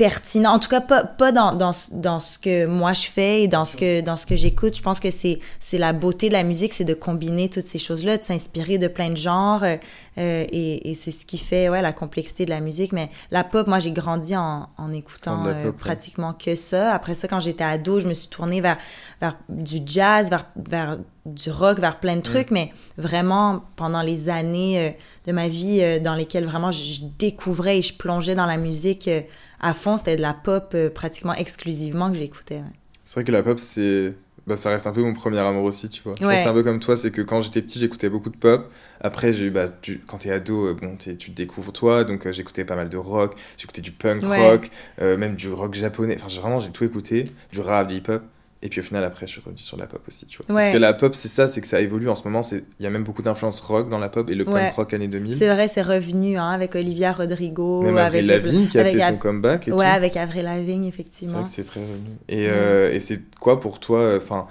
[0.00, 0.52] pertinent.
[0.54, 3.48] En tout cas, pas, pas dans, dans, ce- dans ce que moi je fais et
[3.48, 4.74] dans ce que, dans ce que j'écoute.
[4.74, 7.76] Je pense que c'est, c'est la beauté de la musique, c'est de combiner toutes ces
[7.78, 9.62] choses-là, de s'inspirer de plein de genres.
[9.62, 9.76] euh,
[10.16, 12.92] euh, et, et c'est ce qui fait ouais, la complexité de la musique.
[12.92, 15.78] Mais la pop, moi, j'ai grandi en, en écoutant euh, pop, ouais.
[15.78, 16.94] pratiquement que ça.
[16.94, 18.78] Après ça, quand j'étais ado, je me suis tournée vers,
[19.20, 22.50] vers du jazz, vers, vers du rock, vers plein de trucs.
[22.50, 24.90] Mais vraiment, pendant les années euh,
[25.26, 29.10] de ma vie dans lesquelles vraiment je, je découvrais et je plongeais dans la musique
[29.60, 32.56] à fond, c'était de la pop euh, pratiquement exclusivement que j'écoutais.
[32.56, 32.62] ouais.
[33.04, 34.14] c'est vrai que la pop c'est
[34.46, 36.36] bah, ça reste un peu mon premier amour aussi tu vois je pense Ouais.
[36.38, 39.32] c'est un peu comme toi c'est que quand j'étais petit j'écoutais beaucoup de pop après
[39.34, 42.32] j'ai eu bah tu, quand t'es ado euh, bon tu te découvres toi donc euh,
[42.32, 44.50] j'écoutais pas mal de rock j'écoutais du punk Ouais.
[44.50, 44.70] rock
[45.02, 48.22] euh, même du rock japonais enfin vraiment j'ai tout écouté du rap du hip hop
[48.62, 50.66] et puis au final après je suis revenu sur la pop aussi tu vois parce
[50.66, 50.72] Ouais.
[50.72, 52.90] que la pop c'est ça c'est que ça évolue en ce moment il y a
[52.90, 54.66] même beaucoup d'influence rock dans la pop et le Ouais.
[54.66, 57.80] punk rock années 2000 C'est vrai, c'est revenu hein, avec Olivia Rodrigo.
[57.82, 60.16] même avec Avril Lavigne qui a avec fait Av- son comeback et Ouais, tout avec
[60.16, 61.44] Avril Lavigne, effectivement.
[61.46, 62.10] c'est très revenu.
[62.28, 64.46] Et, euh, et c'est quoi pour toi, enfin,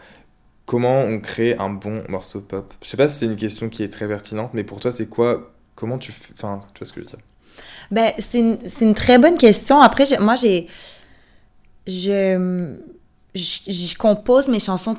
[0.66, 2.74] comment on crée un bon morceau pop?
[2.84, 5.08] Je sais pas si c'est une question qui est très pertinente, mais pour toi, c'est
[5.08, 7.20] quoi Comment tu fais Enfin, tu vois ce que je veux dire?
[7.92, 9.82] Ben, c'est une, une très bonne question.
[9.82, 10.68] Après, moi, j'ai.
[11.88, 12.76] Je.
[13.36, 14.98] Je, je compose mes chansons,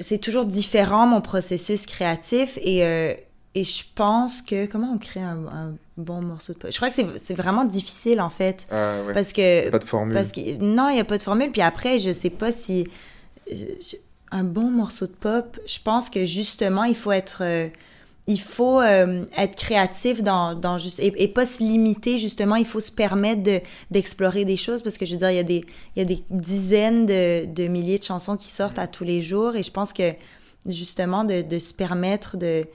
[0.00, 3.14] c'est toujours différent mon processus créatif et, euh,
[3.54, 6.70] et je pense que comment on crée un, un bon morceau de pop.
[6.72, 9.12] Je crois que c'est vraiment difficile en fait Ah ouais.
[9.12, 10.14] parce que Y a pas de formule.
[10.14, 11.52] parce que non, il n'y a pas de formule.
[11.52, 12.88] Puis après, je sais pas si
[13.50, 13.96] je-
[14.30, 15.58] un bon morceau de pop.
[15.66, 17.68] Je pense que justement, il faut être euh,
[18.28, 22.56] il faut euh, être créatif dans, juste et, pas se limiter justement.
[22.56, 23.60] Il faut se permettre de
[23.90, 25.64] d'explorer des choses parce que je veux dire il y a des
[25.96, 29.70] il des dizaines de, milliers de chansons qui sortent à tous les jours et je
[29.70, 30.12] pense que
[30.66, 32.66] justement de, de se permettre de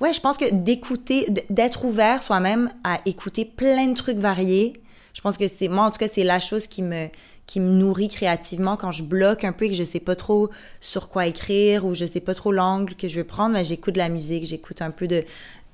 [0.00, 4.82] ouais je pense que d'écouter d'être ouvert soi-même à écouter plein de trucs variés
[5.14, 7.08] je pense que c'est moi en tout cas c'est la chose qui me
[7.50, 10.50] qui me nourrit créativement quand je bloque un peu et que je sais pas trop
[10.78, 13.94] sur quoi écrire ou je sais pas trop l'angle que je veux prendre, mais j'écoute
[13.94, 15.24] de la musique, j'écoute un peu de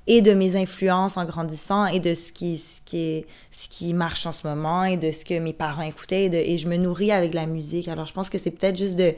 [0.06, 3.92] et de mes influences en grandissant et de ce qui, ce qui, est, ce qui
[3.92, 6.66] marche en ce moment et de ce que mes parents écoutaient et, de, et je
[6.68, 7.88] me nourris avec la musique.
[7.88, 9.12] Alors je pense que c'est peut-être juste de,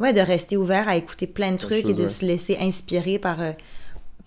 [0.00, 3.40] ouais, de rester ouvert à écouter plein de trucs et de se laisser inspirer par...
[3.40, 3.52] euh,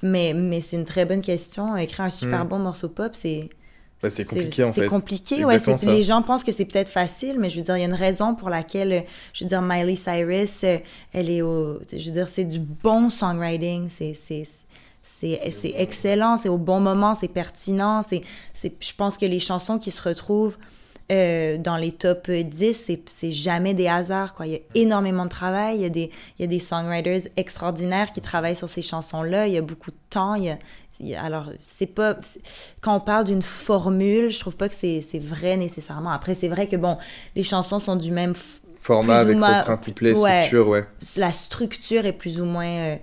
[0.01, 1.75] mais mais c'est une très bonne question.
[1.77, 2.47] Écrire un super Mm.
[2.47, 3.49] bon morceau pop, c'est...
[4.01, 4.81] Bah, c'est compliqué, en fait.
[4.81, 5.57] C'est compliqué, ouais.
[5.91, 7.93] Les gens pensent que c'est peut-être facile, mais je veux dire, il y a une
[7.93, 10.77] raison pour laquelle, je veux dire, Miley Cyrus, euh,
[11.13, 11.79] elle est au...
[11.91, 14.13] Je veux dire, c'est du bon songwriting, c'est...
[14.13, 14.43] c'est
[15.07, 18.21] c'est c'est excellent, c'est au bon moment, c'est pertinent, c'est
[18.55, 20.57] c'est je pense que les chansons qui se retrouvent
[21.11, 24.47] euh, dans les top 10, c'est c'est jamais des hasards quoi.
[24.47, 27.21] Il y a énormément de travail, il y a des il y a des songwriters
[27.37, 30.57] extraordinaires qui travaillent sur ces chansons-là, il y a beaucoup de temps, il y a-
[31.17, 32.17] alors c'est pas
[32.81, 36.11] quand on parle d'une formule, je trouve pas que c'est vrai nécessairement.
[36.11, 36.97] Après c'est vrai que bon,
[37.35, 38.33] les chansons sont du même
[38.79, 40.43] Format avec moins- refrain, couplet, ouais.
[40.43, 40.85] structure, ouais.
[41.17, 42.95] la structure est plus ou moins euh,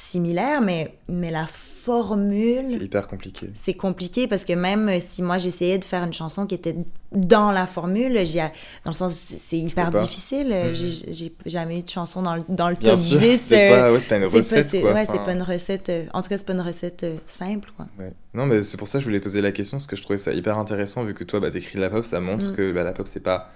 [0.00, 3.50] similaire, mais, mais la formule, C'est hyper compliqué.
[3.54, 6.74] c'est compliqué parce que même si moi j'essayais de faire une chanson qui était
[7.12, 8.50] dans la formule, dans
[8.86, 10.52] le sens c'est hyper difficile.
[10.52, 13.38] euh, J'ai jamais eu de chanson dans le, dans le Bien top sûr, 10.
[13.40, 14.92] c'est pas, ouais, c'est pas une pas- recette, quoi.
[14.92, 15.88] Ouais, Enfin, c'est pas une recette.
[15.90, 17.86] euh, en tout cas, c'est pas une recette euh, simple, quoi.
[17.98, 18.12] ouais.
[18.32, 20.18] Non, mais c'est pour ça que je voulais poser la question, parce que je trouvais
[20.18, 22.56] ça hyper intéressant, vu que toi, bah, t'écris de la pop, ça montre Mm.
[22.56, 23.50] que bah, la pop, c'est pas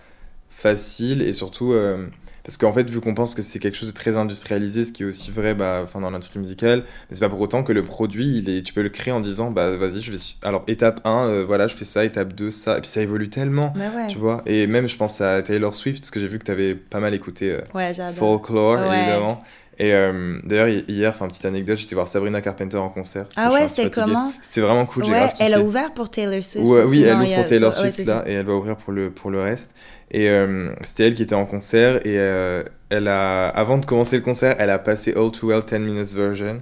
[0.51, 2.07] facile, et surtout, euh,
[2.45, 5.03] parce qu'en fait, vu qu'on pense que c'est quelque chose de très industrialisé, ce qui
[5.03, 7.83] est aussi vrai bah, enfin, dans l'industrie musicale, mais c'est pas pour autant que le
[7.83, 10.19] produit, il est, tu peux le créer en disant, bah vas-y, je vais...
[10.43, 13.29] Alors, étape 1, euh, voilà, je fais ça, étape 2, ça, et puis ça évolue
[13.31, 14.09] tellement, ouais.
[14.09, 14.43] tu vois.
[14.47, 17.15] Et même, je pense à Taylor Swift, parce que j'ai vu que t'avais pas mal
[17.15, 17.93] écouté euh, Ouais.
[18.15, 19.01] Folklore, Ouais.
[19.03, 19.43] évidemment.
[19.77, 23.27] Et euh, d'ailleurs, hi- hier, enfin, petite anecdote, j'étais voir Sabrina Carpenter en concert.
[23.35, 24.33] Ah ouais, c'était comment?
[24.41, 26.65] C'était vraiment cool, Ouais, elle a ouvert pour Taylor Swift.
[26.65, 28.93] Ouais, aussi, oui, elle non, ouvre pour Taylor Swift là, et elle va ouvrir pour
[28.93, 29.75] le, pour le reste.
[30.17, 34.15] Et euh, c'était elle qui était en concert, et euh, elle a, avant de commencer
[34.17, 36.59] le concert, elle a passé All Too Well 10 Minutes Version.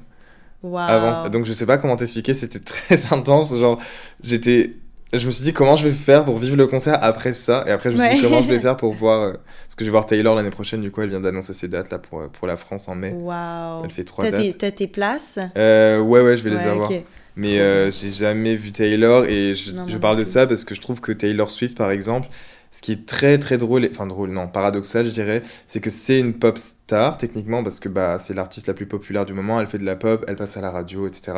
[0.63, 0.79] Wow.
[0.79, 1.29] Avant.
[1.29, 3.55] Donc je sais pas comment t'expliquer, c'était très intense.
[3.57, 3.79] Genre,
[4.23, 4.73] j'étais.
[5.13, 7.65] Je me suis dit comment je vais faire pour vivre le concert après ça?
[7.67, 9.21] Et après, je me suis dit comment je vais faire pour voir.
[9.21, 9.33] euh,
[9.67, 11.91] Parce que je vais voir Taylor l'année prochaine, du coup, elle vient d'annoncer ses dates
[11.91, 13.15] là pour, pour la France en mai.
[13.21, 13.85] Wow.
[13.85, 14.41] Elle fait trois dates.
[14.41, 15.39] tes, t'as tes places?
[15.55, 16.91] Ouais, ouais, je vais les avoir.
[16.91, 17.05] ok.
[17.37, 20.65] Mais j'ai jamais vu Taylor et je, Non, je moi parle non de ça parce
[20.65, 22.29] que je trouve que Taylor Swift, par exemple,
[22.73, 25.91] ce qui est très très drôle, et- enfin drôle, non, paradoxal, je dirais, c'est que
[25.91, 29.61] c'est une pop star techniquement parce que bah, c'est l'artiste la plus populaire du moment,
[29.61, 31.33] elle fait de la pop, elle passe à la radio, etc.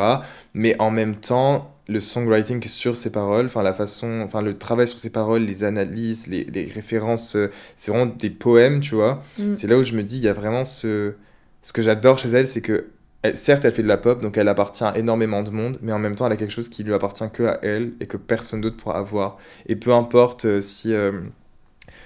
[0.55, 4.87] Mais en même temps, le songwriting sur ses paroles, enfin la façon, enfin le travail
[4.87, 9.21] sur ses paroles, les analyses, les, les références, euh, c'est vraiment des poèmes, tu vois.
[9.37, 9.55] Mm.
[9.55, 11.13] C'est là où je me dis, il y a vraiment ce.
[11.61, 12.91] Ce que j'adore chez elle, c'est que,
[13.27, 15.91] elle- certes, elle fait de la pop, donc elle appartient à énormément de monde, mais
[15.93, 18.17] en même temps, elle a quelque chose qui lui appartient que à elle et que
[18.17, 19.37] personne d'autre pourra avoir.
[19.67, 20.93] Et peu importe euh, si.
[20.93, 21.11] euh,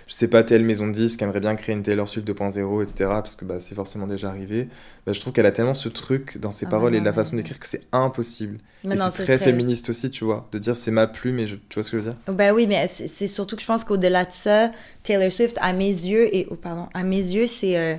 [0.07, 3.21] je sais pas, telle maison de disques aimerait bien créer une Taylor Swift 2.0, etc.,
[3.21, 4.67] parce que bah, c'est forcément déjà arrivé.
[5.05, 7.05] Bah, je trouve qu'elle a tellement ce truc dans ses Ah, paroles mais et de
[7.05, 8.59] la non, façon d'écrire que c'est impossible.
[8.83, 11.07] Mais et non, c'est ce très serait- féministe aussi, tu vois, de dire c'est ma
[11.07, 11.55] plume et je...
[11.57, 12.19] tu vois ce que je veux dire?
[12.27, 14.71] Ben oui, mais c'est c'est surtout que je pense qu'au-delà de ça,
[15.03, 17.95] Taylor Swift, à mes yeux, et oh, pardon, à mes yeux, c'est euh,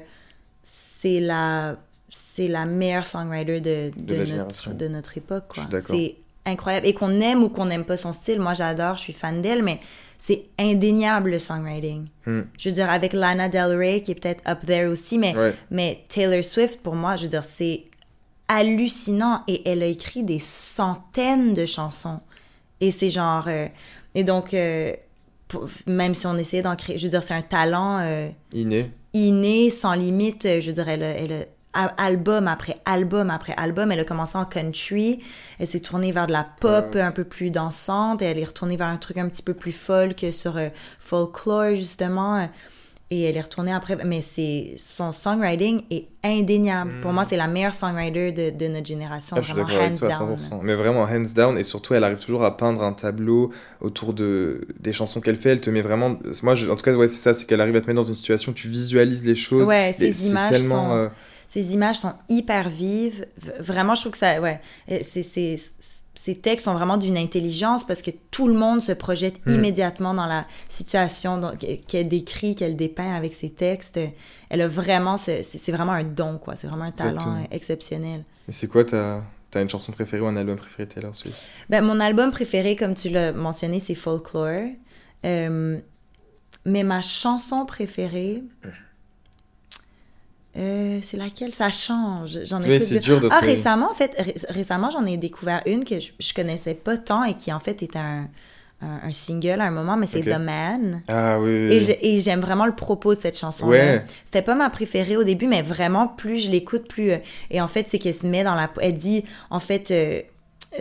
[0.63, 1.79] c'est la
[2.11, 4.75] c'est la meilleure songwriter de, De notre, génération.
[4.75, 5.45] de notre époque.
[5.55, 5.67] Quoi.
[5.81, 6.87] C'est incroyable.
[6.87, 9.63] Et qu'on aime ou qu'on n'aime pas son style, moi j'adore, je suis fan d'elle,
[9.63, 9.79] mais
[10.19, 12.07] c'est indéniable le songwriting.
[12.27, 12.43] Hmm.
[12.59, 15.55] Je veux dire, avec Lana Del Rey, qui est peut-être up there aussi, mais, Ouais.
[15.71, 17.85] mais Taylor Swift, pour moi, je veux dire, c'est
[18.49, 19.43] hallucinant.
[19.49, 22.21] Et elle a écrit des centaines de chansons.
[22.81, 23.45] Et c'est genre.
[23.49, 23.67] euh,
[24.15, 24.93] et donc, euh,
[25.49, 28.81] pour- même si on essayait d'en créer, je veux dire, c'est un talent euh, Inné.
[29.13, 30.43] inné, sans limite.
[30.61, 34.05] Je veux dire, elle, a- elle a- a- album après album après album, elle a
[34.05, 35.21] commencé en country,
[35.59, 38.77] elle s'est tournée vers de la pop un peu plus dansante, et elle est retournée
[38.77, 42.47] vers un truc un petit peu plus folk sur euh, folklore justement, euh,
[43.13, 46.93] et elle est retournée après, mais c'est son songwriting est indéniable.
[47.03, 49.97] Pour moi, c'est la meilleure songwriter de, de notre génération, Ah, je vraiment avec hands
[49.99, 50.37] toi down.
[50.37, 50.61] 100%.
[50.63, 51.59] Mais vraiment, hands down.
[51.59, 55.51] Et surtout, elle arrive toujours à peindre un tableau autour de, des chansons qu'elle fait.
[55.51, 56.19] Elle te met vraiment.
[56.45, 57.35] Moi, je- en tout cas, ouais, c'est ça.
[57.35, 59.67] C'est qu'elle arrive à te mettre dans une situation où tu visualises les choses.
[59.67, 61.09] Ouais, c'est images tellement, sont- euh,
[61.53, 63.27] Ces images sont hyper vives.
[63.59, 64.41] Vraiment, je trouve que ça.
[64.41, 64.61] Ouais.
[65.03, 65.59] C'est-
[66.15, 69.55] ces textes sont vraiment d'une intelligence parce que tout le monde se projette Mm.
[69.55, 71.41] immédiatement dans la situation
[71.89, 73.99] qu'elle décrit, qu'elle dépeint avec ses textes.
[74.49, 75.17] Elle a vraiment.
[75.17, 76.55] ce- C'est c'est vraiment un don, quoi.
[76.55, 77.49] C'est vraiment un talent Exactement.
[77.51, 78.25] exceptionnel.
[78.49, 79.23] Et c'est quoi ta.
[79.51, 82.95] T'as une chanson préférée ou un album préféré Taylor Swift Ben, mon album préféré, comme
[82.95, 84.69] tu l'as mentionné, c'est Folklore.
[85.27, 85.81] Euh,
[86.65, 88.45] mais ma chanson préférée,
[90.57, 91.53] euh, c'est laquelle?
[91.53, 92.41] Ça change.
[92.45, 93.55] J'en ai c'est de- dur de Ah, trouver.
[93.55, 97.25] récemment, en fait, ré- récemment, j'en ai découvert une que je, je connaissais pas tant
[97.25, 98.29] et qui, en fait, est un,
[98.83, 100.23] un, un single à un moment, mais c'est.
[100.23, 101.03] The Man.
[101.09, 101.81] Ah oui, oui, Et oui.
[101.81, 103.71] j'ai- Et j'aime vraiment le propos de cette chanson-là.
[103.71, 104.05] Ouais.
[104.25, 107.13] C'était pas ma préférée au début, mais vraiment, plus je l'écoute, plus.
[107.13, 107.19] euh,
[107.51, 108.71] et en fait, c'est qu'elle se met dans la.
[108.81, 110.21] Elle dit, en fait, euh,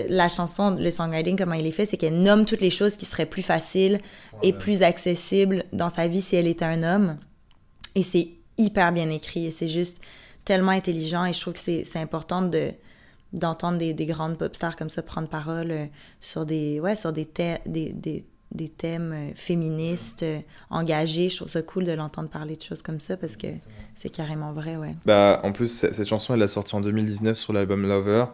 [0.08, 3.06] la chanson, le songwriting, comment il est fait, c'est qu'elle nomme toutes les choses qui
[3.06, 4.00] seraient plus faciles
[4.44, 7.18] et plus accessibles dans sa vie si elle était un homme.
[7.96, 10.00] Et c'est hyper bien écrit et c'est juste
[10.45, 12.72] tellement intelligent et je trouve que c'est c'est important de
[13.34, 15.86] d'entendre des, des grandes pop stars comme ça prendre parole euh,
[16.19, 20.39] sur des ouais sur des, thè- des, des, des thèmes euh, féministes euh,
[20.72, 21.30] engagés.
[21.30, 23.48] Je trouve ça cool de l'entendre parler de choses comme ça parce que
[23.95, 24.95] c'est carrément vrai ouais.
[25.06, 28.26] Bah, en plus, cette chanson, elle l'a sortie en 2019 sur l'album Lover.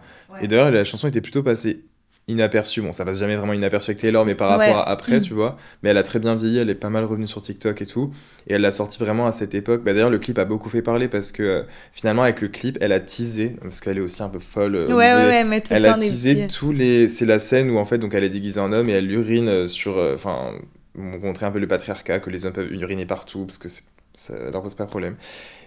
[0.42, 1.84] Et d'ailleurs, la chanson était plutôt passée
[2.28, 2.82] inaperçue.
[2.82, 4.74] Bon, ça passe jamais vraiment inaperçu avec Taylor, mais par rapport Ouais.
[4.74, 5.22] à après, Mm.
[5.22, 5.58] tu vois.
[5.84, 8.12] Mais elle a très bien vieilli, elle est pas mal revenue sur TikTok et tout.
[8.48, 9.84] Et elle l'a sortie vraiment à cette époque.
[9.84, 11.62] Bah, d'ailleurs, le clip a beaucoup fait parler parce que euh,
[11.92, 14.76] finalement, avec le clip, elle a teasé, parce qu'elle est aussi un peu folle.
[14.76, 17.08] euh, ouais ouais ouais mais tout Elle le a temps des teasé petits- tous les.
[17.10, 19.48] C'est la scène où en fait, donc elle est déguisée en homme et elle urine
[19.48, 19.98] euh, sur.
[19.98, 20.52] euh, Enfin,
[20.98, 23.68] montrer un peu le patriarcat, que les hommes peuvent uriner partout parce que
[24.14, 25.16] ça leur pose pas de problème.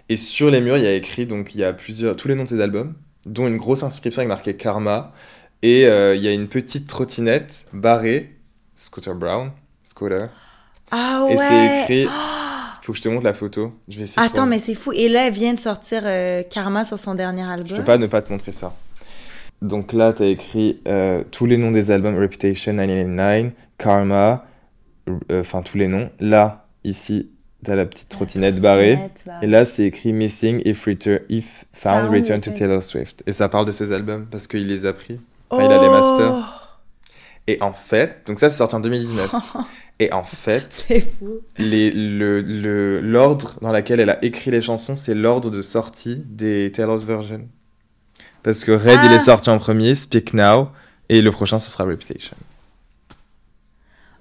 [0.09, 2.33] Et sur les murs, il y a écrit donc il y a plusieurs tous les
[2.35, 2.95] noms de ses albums,
[3.27, 5.13] dont une grosse inscription avec marqué Karma.
[5.61, 8.35] Et euh, il y a une petite trottinette barrée,
[8.75, 9.51] Scooter Brown,
[9.83, 10.29] Scooter.
[10.91, 12.07] ah ouais Et c'est écrit.
[12.81, 13.73] Faut que je te montre la photo.
[13.87, 14.25] Je vais essayer.
[14.25, 17.43] attends mais c'est fou et là elle vient de sortir euh, Karma sur son dernier
[17.43, 18.73] album Je peux pas ne pas te montrer ça.
[19.61, 24.45] Donc là, tu as écrit euh, tous les noms des albums Reputation 999, Karma,
[25.09, 26.09] euh, enfin tous les noms.
[26.19, 27.29] Là, ici,
[27.65, 28.97] tu as la petite trottinette barrée.
[29.41, 32.51] Et là, c'est écrit Missing if, return, if found, Found, return to.
[32.51, 33.21] Taylor Swift.
[33.27, 35.19] Et ça parle de ses albums parce qu'il les a pris.
[35.49, 36.79] Enfin, il a les masters.
[37.47, 39.33] Et en fait, donc ça, c'est sorti en 2019.
[40.01, 40.87] Et en fait,
[41.57, 46.23] les- le- le- l'ordre dans lequel elle a écrit les chansons, c'est l'ordre de sortie
[46.25, 47.47] des Taylor's Version.
[48.43, 49.15] Parce que Red, il Ah.
[49.15, 50.69] est sorti en premier, Speak Now,
[51.09, 52.37] et le prochain, ce sera Reputation.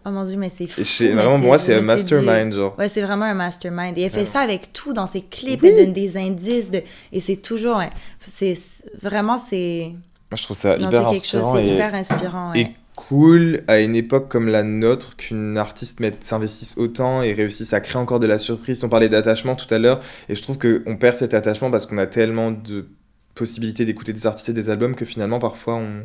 [0.05, 2.57] oh mon dieu mais c'est fou Et chez- mais vraiment, moi, c'est un mastermind, du-
[2.57, 2.77] genre.
[2.79, 3.97] Ouais, c'est vraiment un mastermind.
[3.99, 5.63] Et elle fait ça avec tout dans ses clips.
[5.63, 5.69] Oui.
[5.69, 6.71] Elle donne des indices.
[6.71, 6.83] De...
[7.13, 7.81] Et c'est toujours.
[8.21, 8.59] c'est-
[9.01, 9.93] vraiment, c'est.
[10.31, 11.13] Moi, je trouve ça Non, hyper chose.
[11.19, 12.53] inspirant C'est et, hyper inspirant.
[12.53, 12.61] ouais.
[12.61, 17.73] et cool à une époque comme la nôtre qu'une artiste mette- s'investisse autant et réussisse
[17.73, 18.83] à créer encore de la surprise.
[18.85, 21.99] On parlait d'attachement tout à l'heure, et je trouve qu'on perd cet attachement parce qu'on
[21.99, 22.89] a tellement de
[23.37, 26.05] possibilités d'écouter des artistes et des albums que finalement, parfois, on,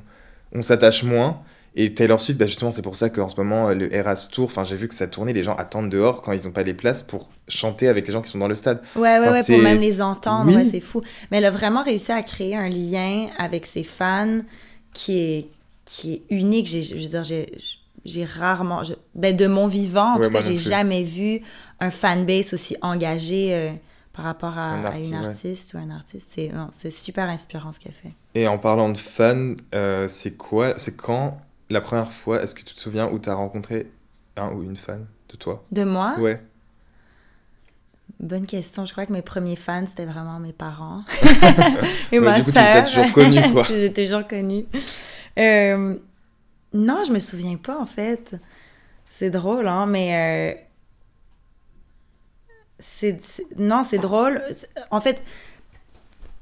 [0.53, 1.41] on s'attache moins.
[1.75, 4.63] Et Taylor Swift, bah justement, c'est pour ça qu'en ce moment, le Eras Tour, enfin,
[4.63, 7.01] j'ai vu que ça tournait, les gens attendent dehors quand ils n'ont pas les places
[7.01, 8.81] pour chanter avec les gens qui sont dans le stade.
[8.95, 10.55] Ouais, ouais, ouais, pour même les entendre, Oui.
[10.55, 11.01] ouais, c'est fou.
[11.31, 14.41] Mais elle a vraiment réussi à créer un lien avec ses fans
[14.93, 15.47] qui est,
[15.85, 16.67] qui est unique.
[16.67, 17.51] J'ai, je veux dire, j'ai,
[18.05, 21.41] j'ai rarement, je- ben, de mon vivant, en Ouais, tout cas, j'ai jamais vu
[21.79, 23.71] un fanbase aussi engagé euh,
[24.13, 25.25] par rapport à, Un à artiste, une ouais.
[25.25, 26.31] artiste ou un artiste.
[26.35, 28.11] C'est, c'est super inspirant ce qu'elle fait.
[28.35, 31.39] Et en parlant de fans, euh, c'est quoi, c'est quand
[31.73, 33.91] la première fois, est-ce que tu te souviens où tu as rencontré
[34.37, 35.63] un ou une fan de toi?
[35.71, 36.41] De moi, Ouais.
[38.19, 38.85] bonne question.
[38.85, 41.03] Je crois que mes premiers fans, c'était vraiment mes parents.
[42.11, 43.63] Et Ouais, ma du coup, tu les as toujours connus, quoi.
[43.67, 44.65] Je les ai toujours connus.
[45.37, 45.95] Euh,
[46.73, 48.35] non, je me souviens pas, en fait.
[49.09, 50.55] C'est drôle, hein, mais...
[50.57, 50.59] euh,
[52.79, 53.19] c'est,
[53.57, 54.41] non, c'est drôle.
[54.91, 55.21] En fait,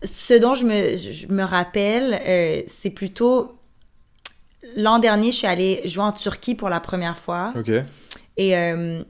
[0.04, 3.58] ce dont je me, je me rappelle, euh, c'est plutôt...
[4.76, 7.54] L'an dernier, je suis allée jouer en Turquie pour la première fois.
[7.56, 7.70] Ok.
[8.38, 9.04] Et, euh,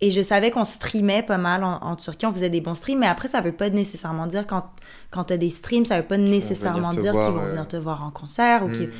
[0.00, 2.98] et je savais qu'on streamait pas mal en, en Turquie, on faisait des bons streams,
[2.98, 4.64] mais après, ça veut pas nécessairement dire, quand,
[5.10, 7.50] quand tu as des streams, ça veut pas nécessairement dire qu'ils vont euh.
[7.50, 8.64] venir te voir en concert.
[8.64, 8.90] Ou Hmm.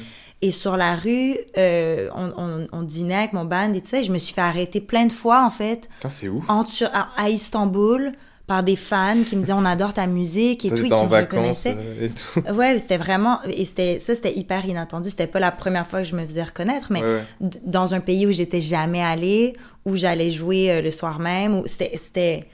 [0.44, 3.98] Et sur la rue, euh, on, on, on dînait avec mon band et tout ça,
[3.98, 6.44] et je me suis fait arrêter plein de fois, en fait, Putain, c'est ouf.
[6.48, 8.10] en à, à Istanbul,
[8.52, 11.04] par des fans qui me disaient on adore ta musique et tout, et qui en
[11.04, 11.76] me vacances reconnaissaient.
[11.78, 12.40] euh, et tout.
[12.54, 13.38] Ouais, c'était vraiment.
[13.44, 15.08] Et c'était, ça, c'était hyper inattendu.
[15.08, 17.22] C'était pas la première fois que je me faisais reconnaître, mais Ouais, ouais.
[17.40, 19.54] d- dans un pays où j'étais jamais allée,
[19.86, 21.92] où j'allais jouer euh, le soir même, où c'était.
[21.96, 22.46] C'était,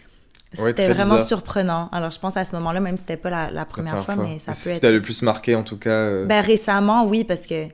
[0.54, 1.26] c'était vraiment bizarre.
[1.26, 1.88] surprenant.
[1.90, 4.52] Alors, je pense à ce moment-là, même si c'était pas la, première, fois, mais ça
[4.52, 4.80] peut ce qui être.
[4.82, 5.90] t'a le plus marqué, en tout cas.
[5.90, 7.64] euh, Ben, récemment, oui, parce que.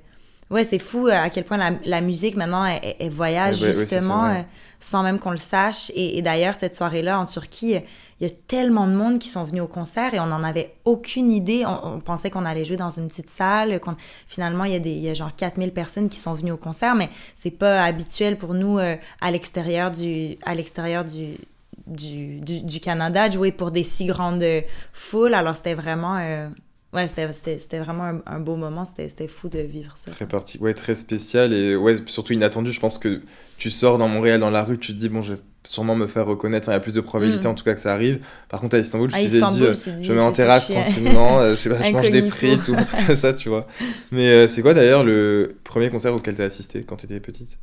[0.50, 3.72] Ouais, c'est fou euh, à quel point la, la musique, maintenant, elle, elle- voyage ça,
[3.72, 4.40] justement ouais.
[4.40, 4.42] euh,
[4.78, 5.90] sans même qu'on le sache.
[5.94, 7.76] Et, et d'ailleurs, cette soirée-là en Turquie,
[8.20, 10.74] il y a tellement de monde qui sont venus au concert et on n'en avait
[10.85, 11.64] aucune idée.
[11.66, 13.80] On, on pensait qu'on allait jouer dans une petite salle.
[13.80, 13.96] qu'on-
[14.28, 16.57] Finalement, il y, a des, il y a genre 4000 personnes qui sont venues au
[16.59, 17.09] concert, mais
[17.42, 21.38] c'est pas habituel pour nous euh, à l'extérieur du, à l'extérieur du,
[21.87, 24.61] du, du, du Canada de jouer pour des si grandes euh,
[24.92, 25.35] foules.
[25.35, 26.18] Alors, c'était vraiment.
[26.20, 26.48] euh,
[26.94, 28.85] Ouais, c'était- vraiment un, un beau moment.
[28.85, 30.11] C'était fou de vivre ça.
[30.12, 32.70] Très parti, ouais, très spécial et ouais, surtout inattendu.
[32.72, 33.20] Je pense que
[33.59, 36.07] tu sors dans Montréal dans la rue, tu te dis bon, je vais sûrement me
[36.07, 36.66] faire reconnaître.
[36.68, 37.50] Enfin, il y a plus de probabilité Mm.
[37.50, 38.20] en tout cas que ça arrive.
[38.48, 40.70] Par contre, à Istanbul, je À me suis Istanbul, dit, euh, je mets en terrasse
[40.70, 43.48] tranquillement, euh, je sais pas, je mange des frites ou un truc comme ça, tu
[43.48, 43.66] vois.
[44.12, 47.58] Mais euh, c'est quoi d'ailleurs le premier concert auquel t'as assisté quand t'étais petite?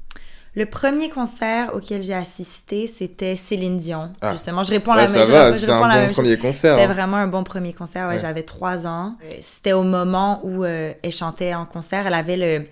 [0.54, 4.12] Le premier concert auquel j'ai assisté, c'était Céline Dion.
[4.22, 4.34] Ah.
[4.34, 6.08] Justement, je réponds Ouais, la ça même va, je c'était réponds un la bon même
[6.10, 6.16] chose.
[6.18, 6.76] premier concert.
[6.78, 6.94] C'était hein.
[6.94, 8.08] vraiment un bon premier concert.
[8.08, 8.20] Ouais, Ouais.
[8.20, 9.16] J'avais trois ans.
[9.24, 12.06] Euh, C'était au moment où euh, elle chantait en concert.
[12.06, 12.66] Elle avait le,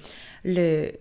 [0.43, 0.91] le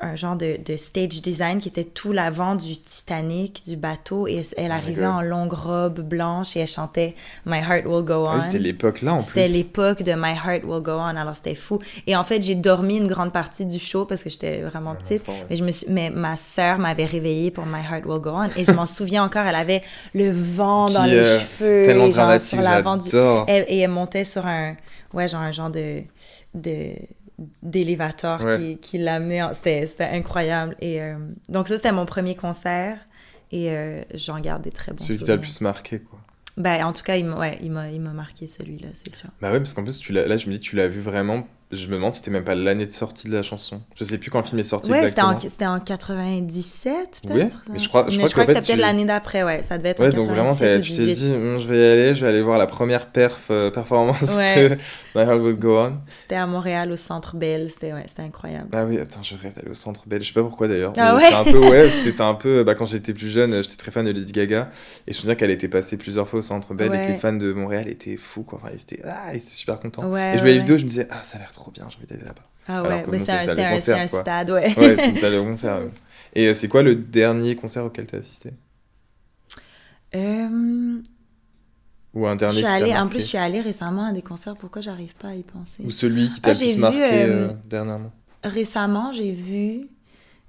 [0.00, 4.42] un genre de, de stage design qui était tout l'avant du Titanic, du bateau, et
[4.56, 5.10] elle arrivait God.
[5.10, 7.14] en longue robe blanche et elle chantait
[7.44, 8.36] My Heart Will Go Ah On.
[8.36, 9.52] oui, c'était l'époque là en C'était plus.
[9.52, 11.78] l'époque de My Heart Will Go On, alors c'était fou.
[12.06, 15.28] Et en fait, j'ai dormi une grande partie du show parce que j'étais vraiment petite.
[15.28, 15.46] enfant, ouais.
[15.50, 15.86] Mais, je me suis...
[15.90, 18.48] mais ma sœur m'avait réveillée pour My Heart Will Go On.
[18.56, 19.82] Et je m'en souviens encore, elle avait
[20.14, 21.82] le vent dans Qui, les euh, cheveux.
[21.84, 23.08] tellement genre sur l'avant du...
[23.46, 24.74] Et, et elle montait sur un...
[25.12, 26.00] Ouais, genre un genre de...
[26.54, 26.94] de
[27.62, 28.58] d'élévateur Ouais.
[28.58, 29.42] qui, qui l'amenait.
[29.42, 30.76] en- C'était incroyable.
[30.80, 31.14] Et euh,
[31.48, 32.98] donc ça, c'était mon premier concert.
[33.50, 35.40] Et euh, j'en garde des très bons Celui qui t'a le souvenirs.
[35.42, 36.18] plus marqué, quoi.
[36.56, 37.58] Ben, en tout cas, il m'a ouais,
[37.98, 39.30] marqué celui-là, c'est sûr.
[39.40, 41.46] Bah ouais, parce qu'en plus, tu là, je me dis, tu l'as vu vraiment.
[41.72, 43.80] Je me demande si c'était même pas l'année de sortie de la chanson.
[43.96, 45.36] Je sais plus quand le film est sorti Ouais, c'était exactement.
[45.36, 46.92] en, c'était en 97,
[47.24, 47.62] Ouais, peut-être.
[47.72, 49.62] mais je crois- je Mais crois je crois que c'était peut-être tu- l'année d'après, ouais.
[49.62, 51.14] Ça devait être en Ouais, donc vraiment, 97 t'as- ou tu t'es 18.
[51.28, 54.36] dit, Hum, je vais y aller, je vais aller voir la première perf, euh, performance
[54.36, 54.68] Ouais.
[54.70, 54.74] de
[55.14, 55.92] My Heart Will Go On.
[56.08, 57.70] C'était à Montréal, au Centre Bell.
[57.70, 58.68] C'était ouais, c'était incroyable.
[58.72, 60.22] Ah oui, attends, je rêve d'aller au centre belge.
[60.24, 60.92] Je sais pas pourquoi d'ailleurs.
[60.96, 61.22] Ah ouais?
[61.26, 62.64] C'est un peu, ouais, parce que c'est un peu.
[62.64, 64.68] Bah, quand j'étais plus jeune, j'étais très fan de Lady Gaga.
[65.06, 67.08] Et je me souviens qu'elle était passée plusieurs fois au centre belge et que Ouais.
[67.12, 68.58] les fans de Montréal étaient fous, quoi.
[68.62, 70.04] Enfin, ils étaient, ah, ils étaient super contents.
[70.10, 71.61] Ouais, et je voyais les ouais, vidéos, je me disais, ah, ça a l'air trop
[71.70, 72.42] bien, j'ai envie d'aller là-bas.
[72.68, 74.76] Ah Alors ouais, que mais bon, c'est un, un, un stade, ouais.
[74.78, 75.78] Ouais, c'est une salle de concert.
[75.80, 75.90] ouais.
[76.34, 78.50] Et euh, c'est quoi le dernier concert auquel t'as assisté?
[80.14, 81.00] Euh,
[82.14, 84.12] Ou un je dernier suis qui t'a allée, en plus, je suis allée récemment à
[84.12, 84.56] des concerts.
[84.56, 85.82] Pourquoi j'arrive pas à y penser?
[85.84, 88.12] Ou celui qui t'a Ah, le plus vu, marqué euh, euh, dernièrement
[88.44, 89.88] Récemment, j'ai vu.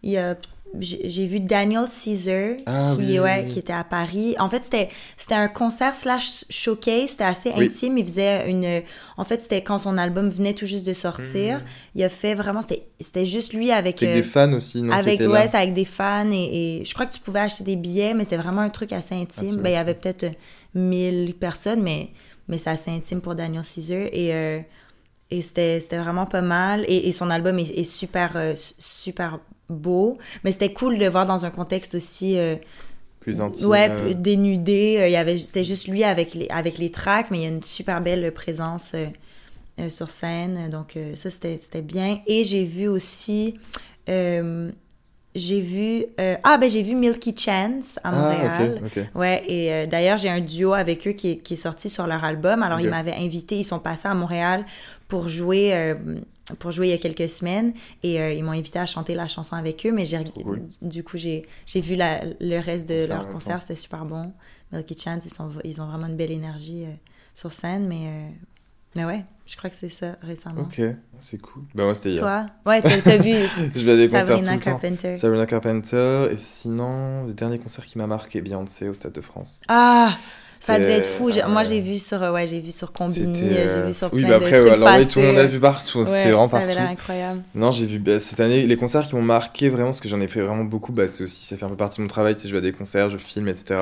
[0.02, 0.36] Il y a
[0.80, 3.48] j'ai vu Daniel Caesar Ah qui oui, ouais oui.
[3.48, 4.36] qui était à Paris.
[4.40, 7.66] En fait c'était c'était un concert slash showcase c'était assez Oui.
[7.66, 7.98] intime.
[7.98, 8.82] Il faisait une
[9.18, 11.62] en fait c'était quand son album venait tout juste de sortir.
[11.96, 12.62] Il a fait vraiment
[13.00, 16.80] c'était juste lui avec euh, des fans aussi, non avec ouais avec des fans et,
[16.82, 19.16] et je crois que tu pouvais acheter des billets mais c'était vraiment un truc assez
[19.16, 19.50] intime.
[19.52, 20.30] C'est ben, il y avait peut-être euh,
[20.76, 22.10] 1000 personnes mais
[22.48, 24.60] mais c'est assez intime pour Daniel Caesar et euh,
[25.32, 26.84] et c'était vraiment pas mal.
[26.88, 31.04] Et, et son album est, est super euh, su- super beau mais c'était cool de
[31.04, 32.56] le voir dans un contexte aussi euh,
[33.22, 33.68] Plus intime.
[33.70, 36.92] ouais euh, plus dénudé Euh, il y avait c'était juste lui avec les avec les
[36.92, 41.58] tracks mais il y a une super belle présence euh, sur scène donc ça c'était
[41.62, 43.56] c'était bien et j'ai vu aussi
[45.36, 46.06] j'ai vu
[46.44, 49.06] ah ben j'ai vu Milky Chance à Ah, Montréal ok, ok.
[49.16, 52.24] Ouais, et d'ailleurs, j'ai un duo avec eux qui est, qui est sorti sur leur
[52.24, 52.62] album.
[52.62, 54.64] Alors, ils m'avaient invité, ils sont passés à Montréal
[55.08, 55.96] pour jouer,
[56.60, 57.74] pour jouer il y a quelques semaines.
[58.04, 60.64] Et euh, ils m'ont invité à chanter la chanson avec eux, mais j'ai, cool.
[60.82, 64.32] du coup, j'ai, j'ai vu la- le reste de leur concert, c'était super bon.
[64.72, 66.94] Milky Chance, ils, sont, ils ont vraiment une belle énergie euh,
[67.34, 68.30] sur scène, mais, euh,
[68.96, 70.62] mais ouais, je crois que c'est ça récemment.
[70.62, 70.82] Ok,
[71.20, 71.64] c'est cool.
[71.76, 72.20] Bah, moi, c'était hier.
[72.20, 72.46] Toi?
[72.66, 73.32] Ouais, t'as, vu
[73.76, 74.72] Je vais à des concerts tout Sabrina le temps.
[74.72, 75.16] Carpenter.
[75.16, 76.28] Sabrina Carpenter.
[76.32, 79.62] Et sinon, le dernier concert qui m'a marqué, Beyoncé au Stade de France.
[79.68, 80.16] Ah!
[80.50, 81.30] Ça C'était- devait être fou.
[81.48, 83.94] Moi, euh, j'ai vu sur, euh, ouais, j'ai vu sur Combini, C'était, euh, j'ai vu
[83.94, 86.04] sur Oui, plein bah de après, trucs alors oui, tout le monde a vu partout.
[86.04, 86.80] C'était Ouais, vraiment ça avait partout.
[86.82, 87.42] l'air incroyable.
[87.56, 90.20] Non, j'ai vu bah, cette année les concerts qui m'ont marqué vraiment, parce que j'en
[90.20, 90.92] ai fait vraiment beaucoup.
[90.94, 92.36] Bah, c'est aussi, ça fait un peu partie de mon travail.
[92.36, 93.76] Tu sais, je vais à des concerts, je filme, etc.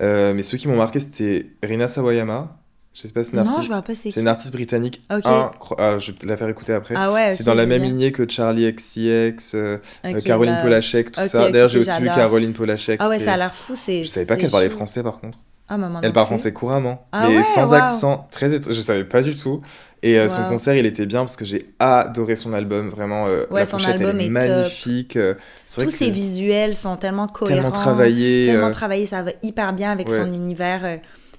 [0.00, 2.58] Euh, mais ceux qui m'ont marqué, c'était Rina Sawayama.
[2.94, 3.62] Je sais pas, c'est une Non, artiste.
[3.62, 5.02] je vois pas c'est C'est une artiste britannique.
[5.10, 5.24] Ok.
[5.24, 6.94] incro- ah, je vais te la faire écouter après.
[6.96, 7.90] Ah ouais, c'est dans la même bien.
[7.90, 9.78] lignée que Charlie XCX, euh,
[10.24, 11.50] Caroline bah, Polachek, tout ça.
[11.50, 12.06] D'ailleurs, j'ai aussi vu.
[12.10, 13.00] Caroline Polachek.
[13.02, 13.74] Ah ouais, ça a l'air fou.
[13.76, 15.38] C'est, Je savais pas qu'elle parlait français par contre.
[15.68, 16.00] Ah, maman.
[16.02, 19.34] Elle parle français couramment, Ah mais ouais, sans accent, très étr- Je savais pas du
[19.36, 19.62] tout.
[20.02, 22.90] Et euh, son concert, il était bien parce que j'ai adoré son album.
[22.90, 25.16] Vraiment, euh, Ouais, la son pochette, album elle est, est magnifique.
[25.16, 25.34] euh,
[25.78, 27.54] Tous ses visuels sont tellement cohérents.
[27.62, 28.46] tellement travaillé.
[28.48, 29.06] Tellement euh, travaillé.
[29.06, 30.84] Ça va hyper bien avec son univers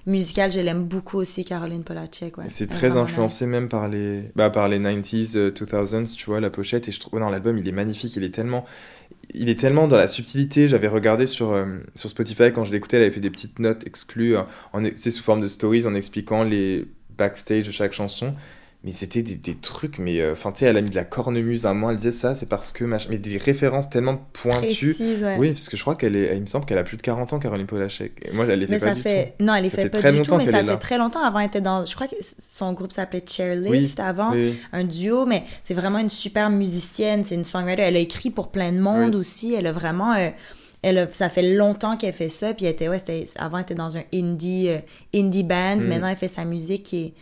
[0.06, 0.52] euh, musical.
[0.52, 2.38] Je l'aime beaucoup aussi, Caroline Polachek.
[2.38, 2.44] Ouais.
[2.48, 6.50] C'est très influencé même par les, bah, par les 90s, euh, 2000s, tu vois, la
[6.50, 6.88] pochette.
[6.88, 8.16] Et je trouve, non, l'album, il est magnifique.
[8.16, 8.64] Il est tellement,
[9.32, 10.68] il est tellement dans la subtilité.
[10.68, 13.86] J'avais regardé sur, euh, sur Spotify quand je l'écoutais, elle avait fait des petites notes
[13.86, 16.86] exclues, hein, en, c'est sous forme de stories en expliquant les
[17.16, 18.34] backstage de chaque chanson.
[18.84, 21.04] Mais c'était des, des trucs, mais euh, enfin, tu sais, elle a mis de la
[21.04, 24.18] cornemuse à un moment, elle disait ça, c'est parce que, machin- mais des références tellement
[24.34, 24.94] pointues.
[24.94, 25.36] Précise, ouais.
[25.38, 27.32] Oui, parce que je crois qu'elle est, il me semble qu'elle a plus de 40
[27.32, 28.12] ans, Caroline Polachek.
[28.28, 29.34] Et moi, elle les fait Mais pas ça du fait.
[29.38, 29.44] tout.
[29.46, 30.98] Non, elle les fait, fait pas très du tout, longtemps mais qu'elle ça fait très
[30.98, 31.24] longtemps.
[31.24, 31.86] Avant, elle était dans.
[31.86, 34.32] Je crois que son groupe s'appelait Chairlift Oui, avant.
[34.32, 37.82] Oui, un duo, mais c'est vraiment une super musicienne, c'est une songwriter.
[37.82, 39.20] Elle a écrit pour plein de monde Oui.
[39.20, 39.54] aussi.
[39.54, 40.12] Elle a vraiment.
[40.14, 40.28] euh,
[40.82, 42.52] elle a- ça fait longtemps qu'elle fait ça.
[42.52, 44.78] Puis elle était, ouais, c'était- avant, elle était dans un indie, euh,
[45.14, 45.76] indie band.
[45.76, 45.86] Mm.
[45.88, 47.12] Maintenant, elle fait sa musique qui est,